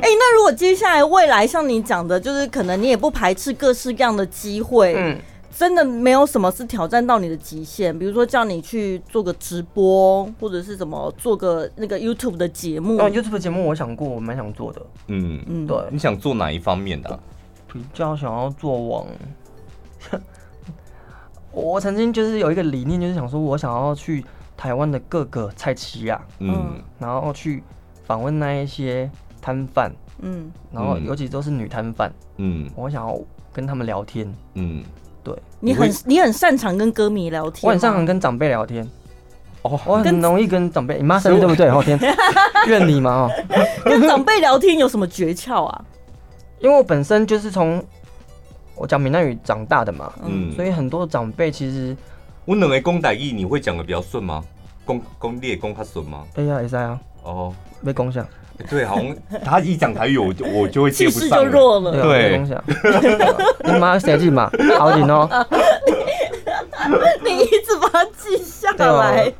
[0.00, 5.18] 哎，那如果接下来未来像你讲的，就是可能你也不排斥各式各样的机会，嗯，
[5.56, 12.98] 真的没有什么是挑战到你的极限，比如说叫你去做个直播，或者是什么做个那个 YouTube 的节目。
[12.98, 14.82] 哦，YouTube 的节目我想过，我蛮想做的。
[15.06, 15.40] 嗯。
[15.46, 17.18] 嗯，对，你想做哪一方面的？
[17.72, 19.06] 比较想要做网，
[21.50, 24.24] 我曾经就是有一个理念，就是想说，我想要去
[24.56, 27.64] 台湾的各个菜市啊，嗯，然后去
[28.04, 33.20] 访问那一些摊贩，嗯，然后尤其都是女摊贩，嗯，我想要
[33.52, 34.84] 跟他们聊天，嗯，
[35.24, 38.86] 对，你很你很擅长跟歌迷聊天，我很擅长跟长辈聊天，
[39.62, 41.70] 哦，我很容易跟长辈，你妈生日 对不对？
[41.70, 41.98] 后天，
[42.68, 43.10] 怨你嘛？
[43.26, 43.30] 哦，
[43.84, 45.84] 跟长辈聊天有什么诀窍啊？
[46.60, 47.82] 因为我本身就是从
[48.74, 51.96] 我讲闽南语长大的嘛，嗯，所以很多长辈其实
[52.44, 54.44] 我两个讲台语，你会讲的比较顺吗？
[54.86, 56.24] 讲讲你也讲较顺吗？
[56.34, 57.00] 哎呀，会使啊。
[57.22, 58.26] 哦，没讲下。
[58.70, 61.20] 对，好像 他一讲台语，我我就会接不上。
[61.20, 62.02] 气势就弱了。
[62.02, 62.40] 对。
[63.64, 65.28] 你妈写字嘛，好紧哦。
[67.24, 69.32] 你一直把它记下来。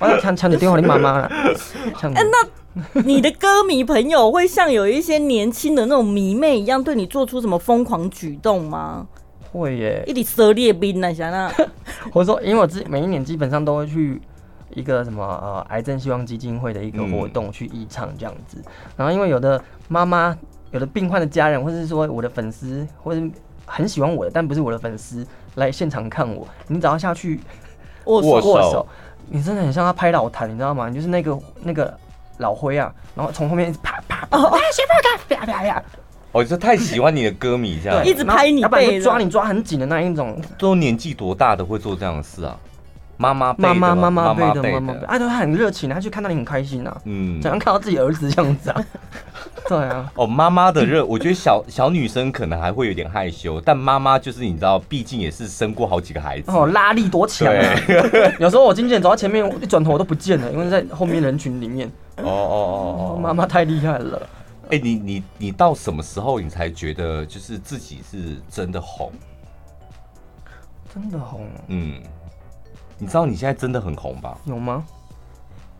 [0.00, 1.30] 我要抢抢你电话，你妈妈了。
[2.02, 2.48] 哎，那。
[3.04, 9.06] 你的歌迷朋友会像有一些年轻的那种迷妹一样，对你做出什么疯狂举动吗？
[9.52, 11.52] 会耶，一点狩猎兵呢，想那。
[12.14, 14.18] 我说，因为我自己每一年基本上都会去
[14.74, 18.58] 一个什么呃癌症希望基金会的一个活动去义唱这样子。
[18.58, 20.36] 嗯、然后因为有的妈妈、
[20.70, 23.20] 有的病患的家人，或者是说我的粉丝，或者
[23.66, 27.40] 很喜欢我的，但不是我的粉丝来现场看我，你只要下去
[28.04, 28.86] 握手，握手，
[29.28, 30.88] 你真的很像他拍老坛，你知道吗？
[30.88, 31.98] 你就是那个那个。
[32.38, 34.82] 老灰啊，然后从后面一直啪啪啪，哎，学
[35.28, 35.82] 妹，啪啪啪！
[36.32, 40.40] 哦，就太喜欢你的歌迷这样，一直拍你背，抓你抓很紧的那一种。
[40.58, 42.58] 都年纪多大的会做这样的事啊？
[43.22, 48.84] 妈妈妈妈妈妈辈的妈妈辈，啊，都很热情，他去看到你很开心啊，嗯，怎样看到自己儿子这样子啊？
[49.68, 57.74] 对啊，哦，妈妈的热，我觉得小小女生可能还会有点害羞，但妈妈就是你知道，毕竟也是生过好几个孩子，哦，拉力多强啊！
[58.40, 61.88] 有时候我经纪人走到前面，一转头我都不见了，因为在后面人群里面。
[62.16, 64.20] 哦哦哦，妈妈太厉害了！
[64.70, 69.12] 哎，你你你到什么时候你才觉得就是自己是真的红？
[70.92, 71.46] 真的红？
[71.68, 72.00] 嗯，
[73.02, 74.38] 你知道你现在真的很红吧？
[74.44, 74.84] 有吗？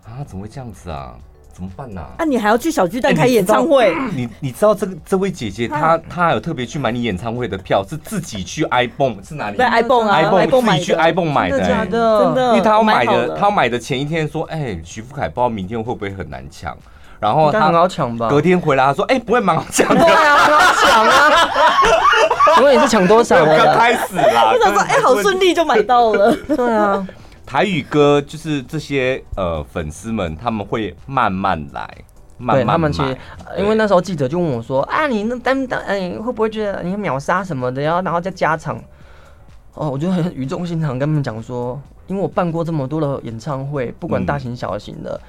[0.05, 1.15] 啊，怎么会这样子啊？
[1.53, 2.03] 怎么办呢？
[2.19, 3.95] 啊，你还要去小巨蛋开演唱会？
[4.13, 9.57] 你你知道这个这位姐姐，她她还有特别去买你演唱会的票，是自己去 iPhone 是哪里？
[9.57, 16.77] 对 iPhone 啊，ibon 自己去 iPhone 买的，真的，真的，因为她要买的，她要买的前一天说，哎，徐富凯不知道明天会不会很难抢，
[17.21, 18.29] 然后他很好抢吧？
[18.29, 21.49] 隔天回来他说，哎，不会蛮好抢的，对啊，很好抢啊！
[22.61, 23.45] 因为你是抢多少？
[23.45, 27.07] 刚开始啦， 我想说，哎，好顺利就买到了，对啊。
[27.47, 31.89] 台语歌就是这些呃粉丝们他们会慢慢来。
[32.51, 33.17] 对他们其实，
[33.57, 37.81] 因为那时候记者就问我说：“啊，你那单单哎，会不会觉得你秒杀什么的？
[37.83, 38.83] 然后然后再加场？”
[39.75, 45.21] 哦，我就很语重心长跟他们讲说：“因为我办过这么多的演唱会，不管大型小型的，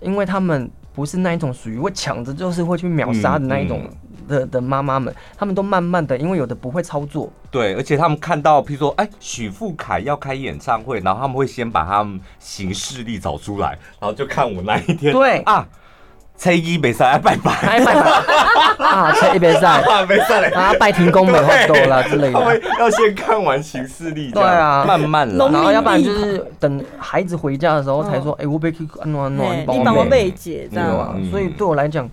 [0.00, 3.80] 因为他们不是那一种属于会抢着就是会去秒杀的那一种
[4.28, 15.66] 的的妈妈们，他们都慢慢的，因为有的不会操作，对，而且他们看到，譬如说，哎，许富凯要开演唱会，然后他们会先把他们行事历找出来，然后就看我那一天，对啊。”
[16.38, 17.92] 初一比赛拜拜，拜拜
[18.78, 19.10] 啊！
[19.10, 20.72] 初一比赛，比赛啊！
[20.78, 22.60] 拜天公没好多啦之类的。
[22.78, 31.20] 要先看完行事历，对啊，慢慢来，然后要不然就是等孩子回家的时候才说，哎，我被去安暖暖，你帮我备解这样。
[31.28, 32.08] 所以对我来讲，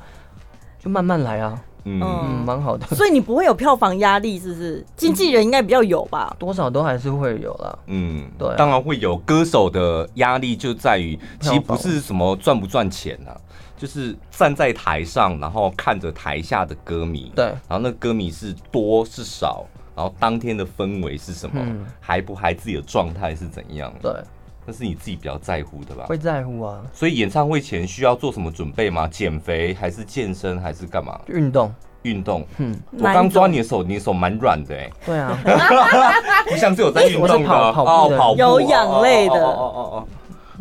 [0.83, 1.61] 就慢慢来啊。
[1.85, 1.99] 嗯，
[2.45, 2.85] 蛮好的。
[2.87, 4.85] 所以你不会有票房压力，是不是？
[4.97, 6.35] 经纪人应该比较有吧？
[6.37, 7.79] 多少都还是会有啦。
[7.87, 9.15] 嗯，对，当然会有。
[9.17, 13.31] 歌手的压力就在于，其实不是什么赚不赚钱啊。
[13.77, 24.13] 就是站在台上，然后看着台下的歌迷，对，然后那歌迷是多是少，然后当天的氛围是什么，嗯、嗨不嗨，自己的状态是怎样，对，
[24.65, 26.05] 那是你自己比较在乎的吧？
[26.07, 26.81] 会在乎啊。
[26.93, 29.07] 所以演唱会前需要做什么准备吗？
[29.07, 31.19] 减肥还是健身还是干嘛？
[31.27, 32.45] 运动，运动。
[32.57, 34.89] 嗯，我刚抓你的手，你的手蛮软的哎。
[35.05, 35.37] 对啊，
[36.49, 39.35] 不像是有在运动的，跑跑步的，有氧类的。
[39.35, 40.07] 哦哦哦哦。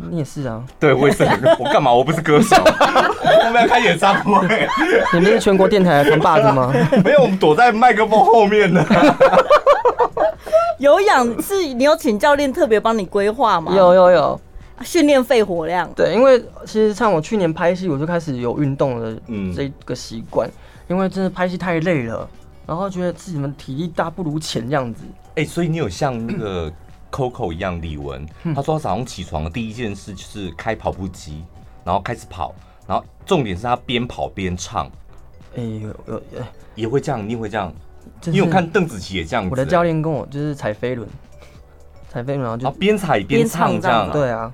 [0.09, 0.61] 你也是啊？
[0.77, 1.23] 对，我也是。
[1.57, 1.91] 我干嘛？
[1.91, 2.55] 我不是歌手，
[3.45, 4.67] 我们要开演唱会。
[5.13, 6.71] 你们是全国电台的扛把子吗？
[7.03, 8.85] 没有，我们躲在麦克风后面呢。
[10.79, 13.75] 有氧是你有请教练特别帮你规划吗？
[13.75, 14.41] 有有有，
[14.81, 15.89] 训练肺活量。
[15.95, 19.17] 对，因为其实像我去年拍戏，我就开始有运动的
[19.55, 20.49] 这个习惯，
[20.87, 22.29] 因为真的拍戏太累了，
[22.65, 25.03] 然后觉得自己们体力大不如前这样子。
[25.35, 26.71] 哎，所以你有像那个。
[27.11, 31.45] Coco 一样，李玟，他说他早上起床的第一件事就是开跑步机，
[31.85, 32.53] 然后开始跑，
[32.85, 34.91] 然后重点是他边跑边唱。
[35.55, 36.21] 哎，有有
[36.73, 37.73] 也会这样，你也会这样？
[38.23, 39.49] 你有看邓紫棋也这样子？
[39.51, 41.07] 我的教练跟我就是踩飞轮，
[42.09, 44.09] 踩飞轮然后就边踩边唱这样。
[44.11, 44.51] 对啊，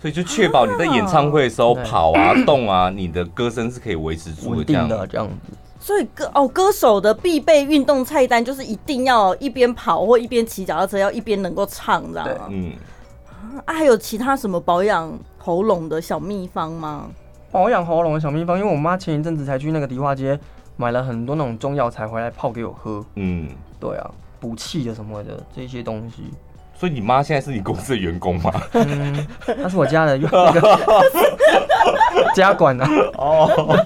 [0.00, 5.56] 所以就确保你在演唱会的时候跑啊动啊，你的歌声是可以维持住的这样这样子。
[5.78, 12.48] 所以歌哦，歌手的必备运动菜单就是一定要一边跑或一边骑脚踏车，要一边能够唱，知道吗？
[12.50, 12.72] 嗯。
[13.64, 17.06] 啊，还有其他什么保养喉咙的小秘方吗？
[17.50, 20.38] 保养喉咙的小秘方，因为我妈前一阵子才去那个迪化街
[20.80, 23.04] 买了很多那种中药材回来泡给我喝。
[23.16, 24.10] 嗯，对啊，
[24.40, 26.32] 补气的什么的这些东西。
[26.74, 28.50] 所以你妈现在是你公司的员工吗？
[28.72, 29.26] 嗯，
[29.62, 30.62] 她是我家的那个
[32.34, 32.88] 家管啊。
[33.18, 33.76] 哦。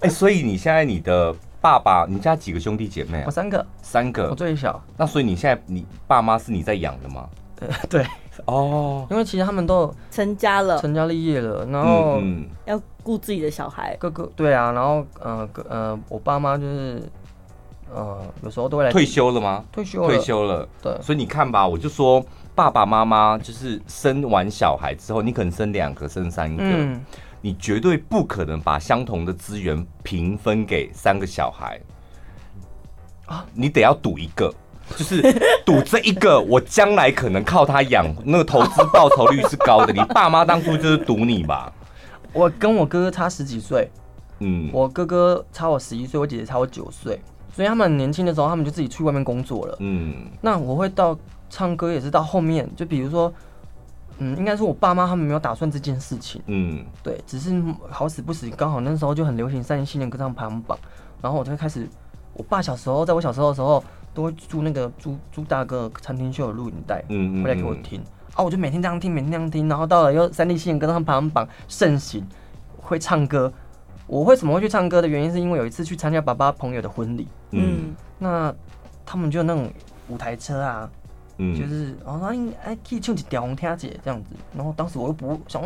[0.00, 3.24] 哎，所以你现在你的爸爸，你家几个兄弟姐妹啊？
[3.24, 4.78] 我三个，三个，我最小。
[4.98, 7.26] 那所以你现在你爸妈是你在养的吗？
[7.88, 8.04] 对，
[8.44, 12.20] 哦，因为其实他们都成家了，成家立业了，然后
[12.66, 13.94] 要顾自己的小孩。
[14.00, 17.02] 哥哥，对啊，然后呃呃，我爸妈就是
[17.94, 18.90] 呃有时候都会来。
[18.90, 19.64] 退休了吗？
[19.70, 20.68] 退休了，退休了。
[20.82, 22.24] 对，所以你看吧，我就说
[22.54, 26.64] 爸爸妈妈就是生完小孩之后，你可能生两个，生三个。
[27.40, 31.78] 你绝对不可能把相同的资源平分给三个小孩
[33.26, 33.44] 啊！
[33.52, 34.50] 你得要赌一个，
[34.96, 35.20] 就是
[35.62, 39.92] 赌这一个，我将来可能靠他养，那个投资报酬率是高的。
[39.92, 41.70] 你爸妈当初就是赌你吧？
[42.34, 43.88] 我跟我哥哥差十几岁，
[44.40, 47.18] 嗯，我哥哥差我十一岁，我姐姐差我九岁，
[47.50, 50.26] 所以他们年轻的时候，他们就自己去外面工作了，嗯。
[50.42, 51.16] 那我会到
[51.48, 53.32] 唱歌也是到后面，就比如说。
[54.18, 56.40] 嗯，应该说我爸妈他们没有打算这件事情。
[56.46, 57.60] 嗯，对，只是
[57.90, 60.78] 好死不死，刚好那时候就很流行三零新年歌唱排行榜，
[61.20, 61.88] 然后我就开始，
[62.34, 63.82] 我爸小时候在我小时候的时候
[64.14, 68.00] 都会租那个朱朱大哥餐厅秀的录影带，嗯，回来给我听，
[68.34, 72.22] 啊，我就每天这样听，每天这样听，然后到了又三 D 新人歌唱排行榜盛行，
[72.76, 73.52] 会唱歌。
[74.06, 78.54] 我为什么会去唱歌的原因，是因为有一次去参加爸爸朋友的婚礼，嗯，那
[79.06, 79.70] 他们就那种
[80.08, 80.90] 舞台车啊。
[81.36, 85.62] 嗯，就是哦，那应该可以唱几条红天姐这样子，然后当时我又不想，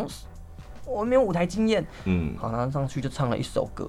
[0.86, 3.86] 我没有舞台经验，嗯，好，然后上去就唱了一首歌，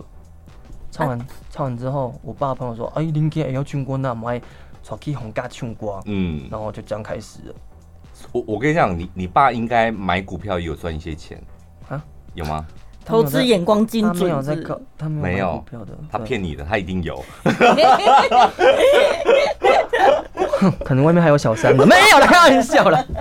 [0.91, 4.41] 唱完、啊、唱完之后，我爸朋友说，哎，林杰也要唱歌，那么爱
[4.84, 7.55] 出去红家唱歌，嗯，然后就这样开始了。
[8.32, 11.41] 我我跟你讲，你你爸应该买股票也有赚一些钱
[11.88, 12.01] 啊？
[12.34, 12.65] 有吗？
[13.05, 17.24] 投资眼光精准，他没有在搞，他没有股票的，他骗你的，他一定有。
[20.86, 23.03] 可能外面还有小三呢，没有了，开玩笑了。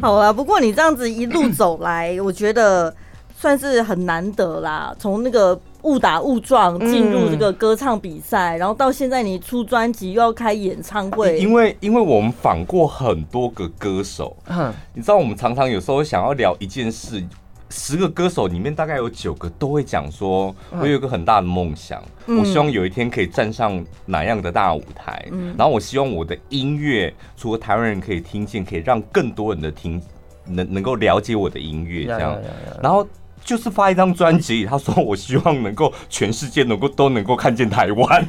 [0.00, 2.94] 好了，不过你这样子一路走来，我觉得
[3.36, 4.96] 算是很难得啦。
[4.98, 17.24] 从那个误打误撞进入这个歌唱比赛，嗯、然后到现在你出专辑又要开演唱会，因为因为我们访过很多个歌手，嗯，你知道我们常常有时候想要聊一件事。
[17.72, 25.24] 十个歌手里面大概有九个都会讲说，我有一个很大的梦想，我希望有一天可以站上哪样的大舞台，
[25.56, 30.02] 然后我希望我的音乐除了台湾人可以听见，可以让更多人的听
[30.46, 32.36] 能能够了解我的音乐这样，
[32.82, 33.06] 然后
[33.44, 38.26] 就是发一张专辑，他说我希望能够全世界能够都能够看见台湾。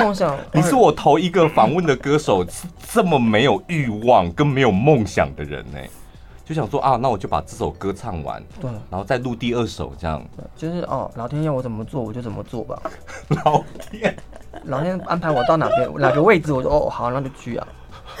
[0.00, 2.46] 梦想， 你是我头一个访问的歌手，
[2.92, 5.78] 这么没有欲望跟没有梦想的人呢？
[6.44, 10.22] 就想说啊，那我就把这首歌唱完，对，然后再录第二首这样。
[10.56, 12.80] 就是哦，老天要我怎么做我就怎么做吧。
[13.44, 14.14] 老天，
[14.64, 17.66] 老天安排我到哪边 哪个位置，我就哦好，那就去啊。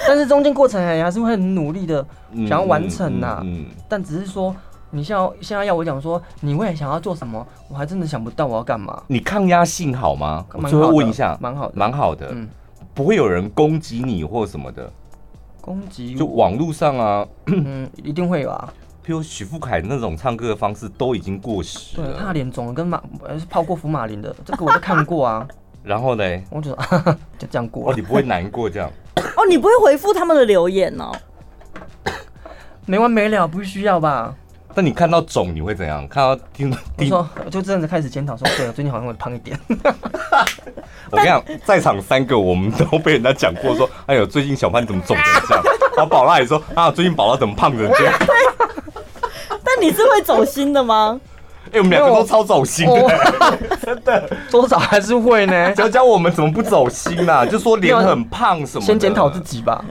[0.06, 2.04] 但是中间过程还是会很努力的
[2.48, 3.40] 想要完成呐、啊。
[3.42, 3.66] 嗯，嗯，嗯。
[3.88, 4.54] 但只是说，
[4.94, 9.02] 你现在现在要我讲说，你未来想要做什么，我还真的想不到我要干嘛。
[9.06, 10.44] 你抗压性好吗？
[10.52, 12.28] 我就会问一下，蛮好的，蛮好的。
[12.32, 12.48] 嗯。
[12.94, 14.92] 不会有人攻击你或什么的。
[15.62, 18.70] 攻击就网络上啊，嗯，一定会有啊。
[19.02, 22.06] 譬如许富凯那种唱歌的方式都已经过时了。
[22.08, 23.02] 对，他脸肿了，跟马
[23.38, 25.48] 是泡过福马林的，这个我都看过啊。
[25.82, 26.24] 然后呢？
[26.50, 26.70] 我就
[27.38, 27.90] 就这样过。
[27.90, 28.90] 哦，你不会难过这样？
[29.16, 31.10] 哦，你不会回复他们的留言哦？
[32.84, 34.34] 没完没了，不需要吧？
[34.74, 36.06] 但你看到肿，你会怎样？
[36.08, 39.58] 看到听听说，就真的开始检讨说，对了，最近好像会胖一点。
[41.10, 45.64] 我跟你讲，在场三个我们都被人家讲过说， 哎呦，最近小潘怎么肿成这样？
[45.96, 48.14] 然后宝拉也说，啊，最近宝拉怎么胖成这样？
[49.64, 51.20] 但你是会走心的吗？
[51.66, 55.72] 哎、欸，我们两个都超走心的、欸，真的，多少还是会呢。
[55.72, 57.46] 教教我们怎么不走心啊？
[57.46, 58.84] 就说脸很胖什么？
[58.84, 59.82] 先检讨自己吧。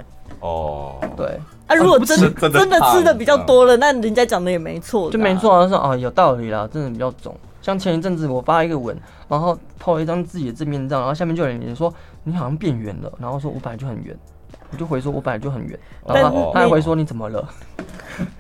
[0.41, 1.39] 哦，对。
[1.71, 2.17] 啊，如果真
[2.51, 5.63] 真的吃的比较多了，那人家讲的也没错，就没错。
[5.63, 7.33] 他说哦，有道理啦，真的比较肿。
[7.61, 8.97] 像前一阵子我发一个文，
[9.29, 11.93] 然后 po 了一张自己的正面照，然后下面就有人说
[12.23, 14.13] 你好像变圆了，然后说我本来就很圆，
[14.71, 17.47] 我就回说我本来就很圆，然后他还回说你怎么了？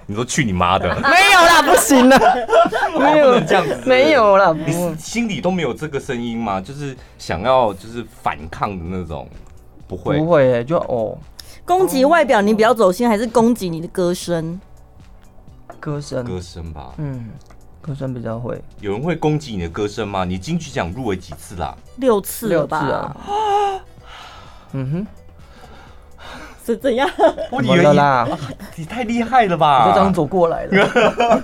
[0.05, 0.89] 你说去你妈的！
[1.01, 2.19] 没有啦，不行了，
[2.99, 6.59] 没有这样子，没有啦，你心里都没有这个声音吗？
[6.59, 9.27] 就是想要就是反抗的那种，
[9.87, 11.17] 不会不会、欸，就哦。
[11.71, 14.59] 攻击外表你比较走心，还是攻击你的歌声？
[15.79, 16.93] 歌声，歌声吧。
[16.97, 17.29] 嗯，
[17.81, 18.61] 歌声比较会。
[18.81, 20.25] 有人会攻击你的歌声吗？
[20.25, 21.73] 你金曲奖入围几次啦？
[21.95, 22.81] 六次了吧？
[22.81, 23.15] 六次啊。
[24.73, 25.07] 嗯哼，
[26.65, 27.09] 是怎样？
[27.49, 28.27] 我以为你啦，
[28.75, 29.87] 你太厉害了吧？
[29.87, 31.41] 就这样走过来了。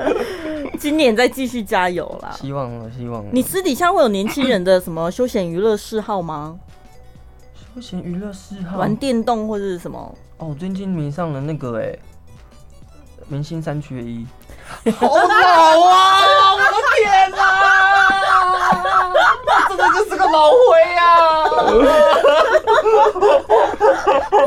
[0.80, 2.30] 今年再继续加油啦！
[2.40, 3.30] 希望了，希望了。
[3.30, 6.56] 你私底下会有年轻人的什么休闲娱乐嗜好吗？
[7.76, 10.14] 休闲娱乐嗜好，玩电动或者是什么？
[10.38, 11.98] 哦，最近迷上了那个哎、欸，
[13.28, 14.26] 明星三缺一，
[14.96, 16.54] 好老啊！
[16.54, 16.64] 我的
[16.96, 19.12] 天哪、啊，
[19.46, 20.56] 那真的就是个老灰
[20.96, 21.04] 啊！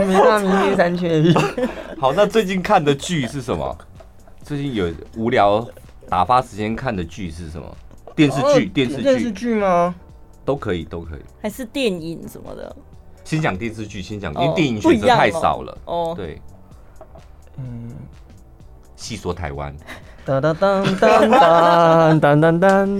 [0.03, 1.31] 迷上明星三缺一。
[1.99, 3.77] 好，那最近看的剧是什么？
[4.43, 5.63] 最近有无聊
[6.09, 7.77] 打发时间看的剧是什么？
[8.15, 8.65] 电视剧？
[8.65, 9.03] 电视剧？
[9.03, 9.93] 电视剧吗？
[10.43, 11.19] 都可以，都可以。
[11.43, 12.75] 还是电影什么的？
[13.29, 15.77] 先讲电视剧，先讲，因为电影选择太少了。
[15.85, 16.41] 哦，对，
[17.57, 17.93] 嗯，
[18.95, 19.71] 细说台湾。
[20.25, 22.99] 当当当当当当当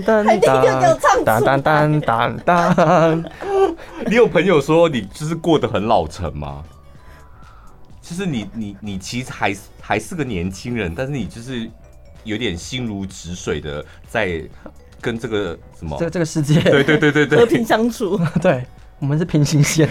[1.42, 3.24] 当当当当。
[4.06, 6.62] 你有朋友说你就是过得很老成吗？
[8.00, 11.68] 就是你你你其实还还是个年轻人，但是你就是
[12.22, 14.40] 有点心如止水的在
[15.00, 18.64] 跟这个什么这个这个世界，对对对对对，和平相处， 对。
[19.00, 19.88] 我们是平行线，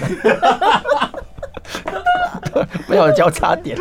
[2.87, 3.77] 没有交叉点。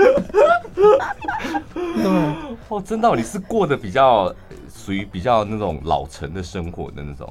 [2.69, 4.35] 哦，真的，你是过得比较
[4.75, 7.31] 属于比较那种老成的生活的那种，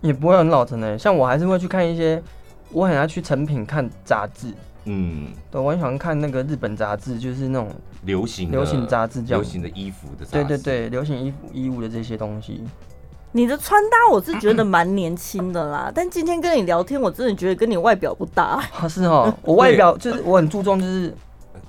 [0.00, 0.98] 也不会很老成的。
[0.98, 2.22] 像我还是会去看一些，
[2.70, 4.48] 我很爱去成品看杂志。
[4.84, 7.68] 嗯，对，我很喜欢看那个日本杂志，就是那种
[8.02, 10.24] 流行流行杂志，流行的衣服的。
[10.26, 12.62] 对对对，流行衣服衣物的这些东西。
[13.36, 18.58] 你的穿搭我是觉得蛮年轻的啦， 但今天跟你聊天，我真的觉得跟你外表不搭。
[18.88, 21.14] 是哦，我外表就是我很注重就是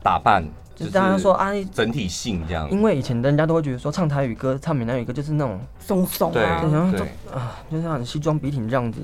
[0.02, 0.42] 打扮，
[0.74, 2.72] 就是大家说啊，整体性这样。
[2.72, 7.02] 因为以前人家都会觉得说唱台语歌、唱闽南语歌就是那种松松啊，对
[7.34, 9.02] 啊，就像西装笔挺这样子。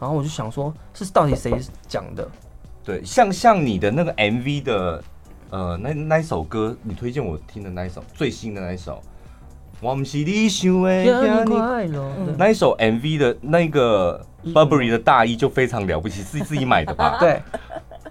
[0.00, 1.52] 然后我就想说，是到底谁
[1.86, 2.26] 讲的？
[2.82, 5.04] 对，像像你的那个 MV 的
[5.50, 9.02] 呃那那一首歌，你推荐我听的那一首最新的那一首。
[9.80, 11.04] 我不是你想的
[12.36, 17.16] 那一首 MV 的那个 Burberry 的大衣就非常了不起，是自己买的吧？
[17.20, 17.40] 对，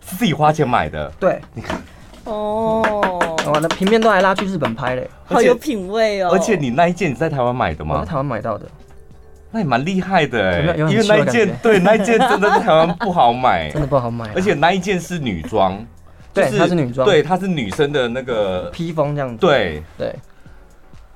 [0.01, 1.11] 是自己花钱买的。
[1.19, 1.81] 对，你看，
[2.23, 2.81] 哦，
[3.53, 6.29] 我的平面都还拉去日本拍嘞，好有品味哦。
[6.31, 7.99] 而且你那一件你在台湾买的吗？
[7.99, 8.65] 在台湾买到的，
[9.51, 14.29] 那也蛮厉害的哎，因为那一件 对那一件真的在台湾不好买，真的不好买。
[14.33, 15.85] 而且那一件是女装，
[16.33, 19.83] 对，它是女装，对，它是女生的那个披风这样子，对。
[19.97, 20.15] 对。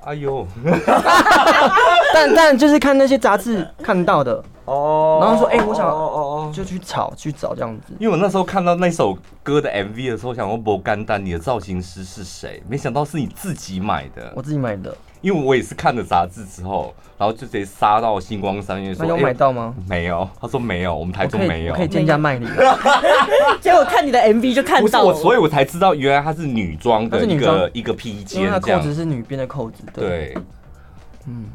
[0.04, 0.46] 哎呦，
[2.14, 7.92] 但但就是看那些杂志看到的哦，然后说哎、欸，我想哦哦哦，就去炒去找这样子。
[7.98, 12.62] 因为我那时候看到那首歌的 MV 的时候，想说不干丹，你的造型师是谁？
[12.68, 14.32] 没想到是你自己买的。
[14.34, 14.94] 我自己买的。
[15.22, 19.74] 因为我也是看了杂志之后，然后就直接杀到星光三越说，有买到吗？
[19.88, 22.46] 没有，他说没有，我们台中没有，可以贱价卖你。
[23.62, 29.82] 结果看你的 MV 就看到了，所以我才知道原来它是女装的一个一个披肩，它扣子是女边的扣子。
[29.94, 30.36] 对，
[31.26, 31.46] 嗯。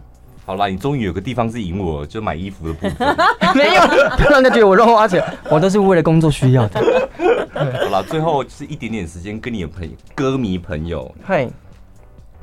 [0.45, 3.17] 好啦，你终于有个地方是赢我，就买衣服的部分。
[3.53, 3.81] 没有，
[4.15, 6.79] 不然就觉得我乱花钱，我都是为了工作需要的。
[7.51, 11.49] 好了，最后就是一点点时间，跟你的朋友、歌迷朋友，嘿，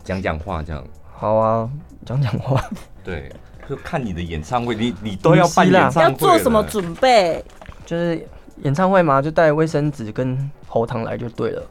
[0.02, 0.84] 讲讲话这样。
[1.24, 1.70] 好啊，
[2.04, 2.62] 讲讲话。
[3.02, 3.32] 对，
[3.66, 7.42] 就看你的演唱会，你你都要办演唱会，要做什么准备？
[7.86, 8.28] 就是
[8.62, 11.62] 演唱会嘛，就带卫生纸跟喉糖来就对了。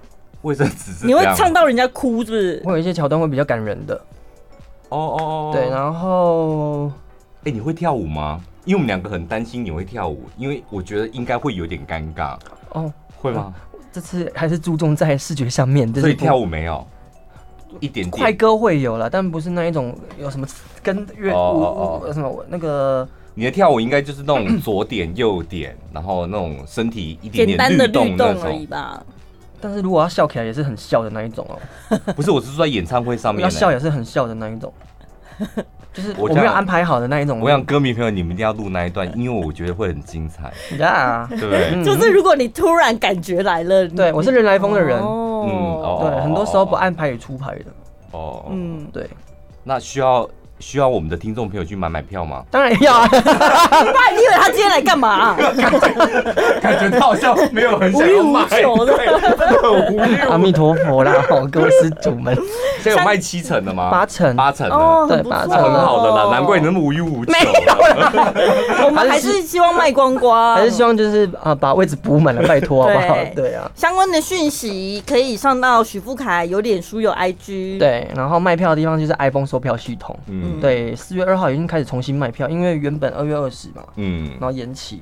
[0.42, 1.06] 卫生纸是？
[1.06, 2.64] 你会唱到人家哭是不是？
[2.66, 3.94] 会有一些桥段会比较感人的。
[4.90, 6.92] 哦哦哦，对，然后，
[7.44, 8.42] 哎，你会跳舞吗？
[8.66, 12.36] 因为我们两个很担心你会跳舞，因为我觉得应该会有点尴尬。
[12.72, 12.92] 哦，
[13.22, 13.54] 会吗？
[13.92, 16.88] 这次还是注重在视觉上面，所以跳舞没有，
[17.80, 18.12] 一点点。
[18.12, 20.46] 快歌会有了，但不是那一种有什么
[20.82, 23.08] 跟乐哦哦什么那个。
[23.36, 29.04] 你的跳舞应该就是那种左点右点，然后那种身体一点点律动而已吧。
[29.60, 34.72] 但是如果要笑起来也是很笑的那一种哦，不是，我是说在演唱会上面要笑也是很笑的那一种，
[35.94, 37.40] 就是我没有安排好的那一种。
[37.40, 40.52] 我想歌迷朋友你们一定要录那一段，因为我觉得会很精彩。
[40.84, 47.66] 啊，对，就是如果你突然感觉来了，对我是人来疯的人，嗯，对，很多时候不按排也出牌的。
[48.12, 49.08] 哦，嗯，对，
[49.64, 50.28] 那需要。
[50.60, 52.44] 需要我们的听众朋友去买买票吗？
[52.50, 53.08] 当然要啊！
[53.08, 55.38] 不然你以为他今天来干嘛、啊？
[56.62, 58.48] 感觉他好像没有很想要买。
[60.30, 61.14] 阿弥陀佛啦，
[61.52, 62.34] 各位施主们，
[62.82, 63.90] 现在有卖七成的吗？
[63.92, 67.34] 八成，八成的，哦、对，八成很好的啦，难怪你那么无欲无求。
[68.86, 73.18] 我们还是希望卖光光，还是希望就是啊，把位置补满了，拜托好不好？
[73.36, 80.53] 对啊，相关的讯息可以上到许富凯有脸书有 IG，对，然后卖票的地方就是 iPhone 售票系统，嗯。
[80.60, 85.02] 对，四月二号已经开始重新卖票，因为原本二月二十嘛，嗯，然后延期，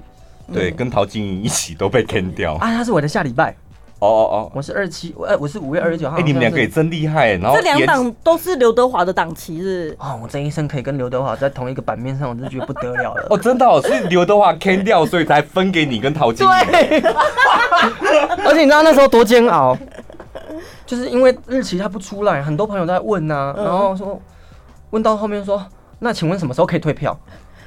[0.54, 3.56] 对，跟陶晶莹一起都被 can 掉啊，他是我的下礼拜，
[4.00, 17.00] 哦哦哦，我是二七，我我是五月二十九号，哎，你们两个也真厉害，然后这两档都是刘德华的档期是，哦，我这一生可以跟刘德华在同一个版面上，我真的觉得不得了了，哦，真的，哦，是刘德华 can 掉，所以才分给你跟陶晶莹，对，
[18.44, 19.78] 而且你知道那时候多煎熬，
[20.86, 24.20] 就是因为日期他不出来，很多朋友在问呐，然后说。
[24.92, 25.66] 问到后面说，
[26.00, 27.18] 那请问什么时候可以退票？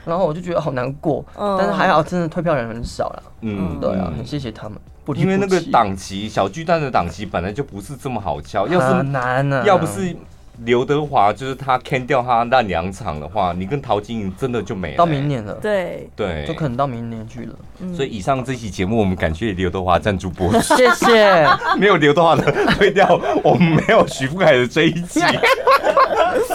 [0.06, 3.22] 然后我就觉得好难过，嗯、但是还好，真的退票人很少了。
[3.40, 4.78] 嗯，对啊，很谢谢他们。
[5.16, 10.16] 因为那个档期，小巨蛋的档期本来就不是这么好敲，要是难啊，要不是
[10.58, 14.96] 刘德华就是他 can 掉他那两场的话，你跟陶晶莹真的就没了。
[14.96, 17.54] 到明年了，对对，就可能到明年去了。
[17.80, 21.46] 嗯、所以以上这期节目，我们感谢刘德华赞助播出， 谢谢。
[21.76, 25.20] 没有刘德华的推掉，我们没有徐富凯的这一集。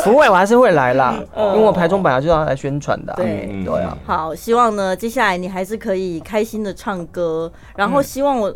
[0.04, 3.14] 不会，我还是会来啦，因为我排中本来就要来宣传的。
[3.16, 3.98] 对对啊。
[4.06, 8.54] 好，希望呢，接下来你还是可以开心的唱歌，然后希望我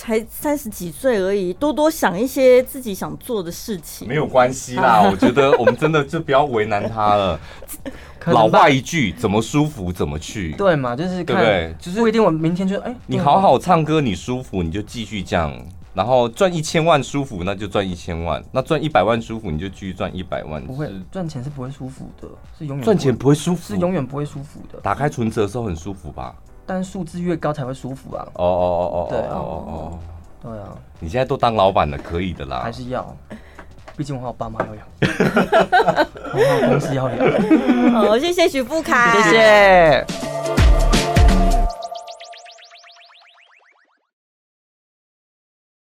[0.00, 4.08] 才三十几岁而已，多多想一些自己想做的事情。
[4.08, 7.38] 没有关系啦，我觉得我们真的就不要为难他了。
[8.24, 10.52] 老话一句，怎么舒服怎么去。
[10.52, 11.74] 对嘛，就是对不对？
[11.78, 15.54] 就是不一定我明天就哎，你好好唱歌，你舒服你就继续这样。
[15.92, 20.64] 然后赚一千万舒服，那就赚一千万；那赚一百万舒服，你就继续赚一百万。
[20.64, 22.26] 不会赚钱是不会舒服的，
[22.58, 24.80] 是永远赚钱不会舒服，是永远不会舒服的。
[24.80, 26.34] 打开存折的时候很舒服吧？
[26.72, 28.24] 但数字越高才会舒服啊！
[28.34, 28.46] 哦哦
[28.92, 29.98] 哦哦，对哦哦，
[30.40, 30.68] 对啊！
[31.00, 32.60] 你现在都当老板了，可以的啦。
[32.62, 33.04] 还是要，
[33.96, 34.86] 毕竟我还有爸妈要养，
[36.32, 37.92] 我还有公司要养。
[37.92, 40.06] 好，谢谢许富凯，谢谢。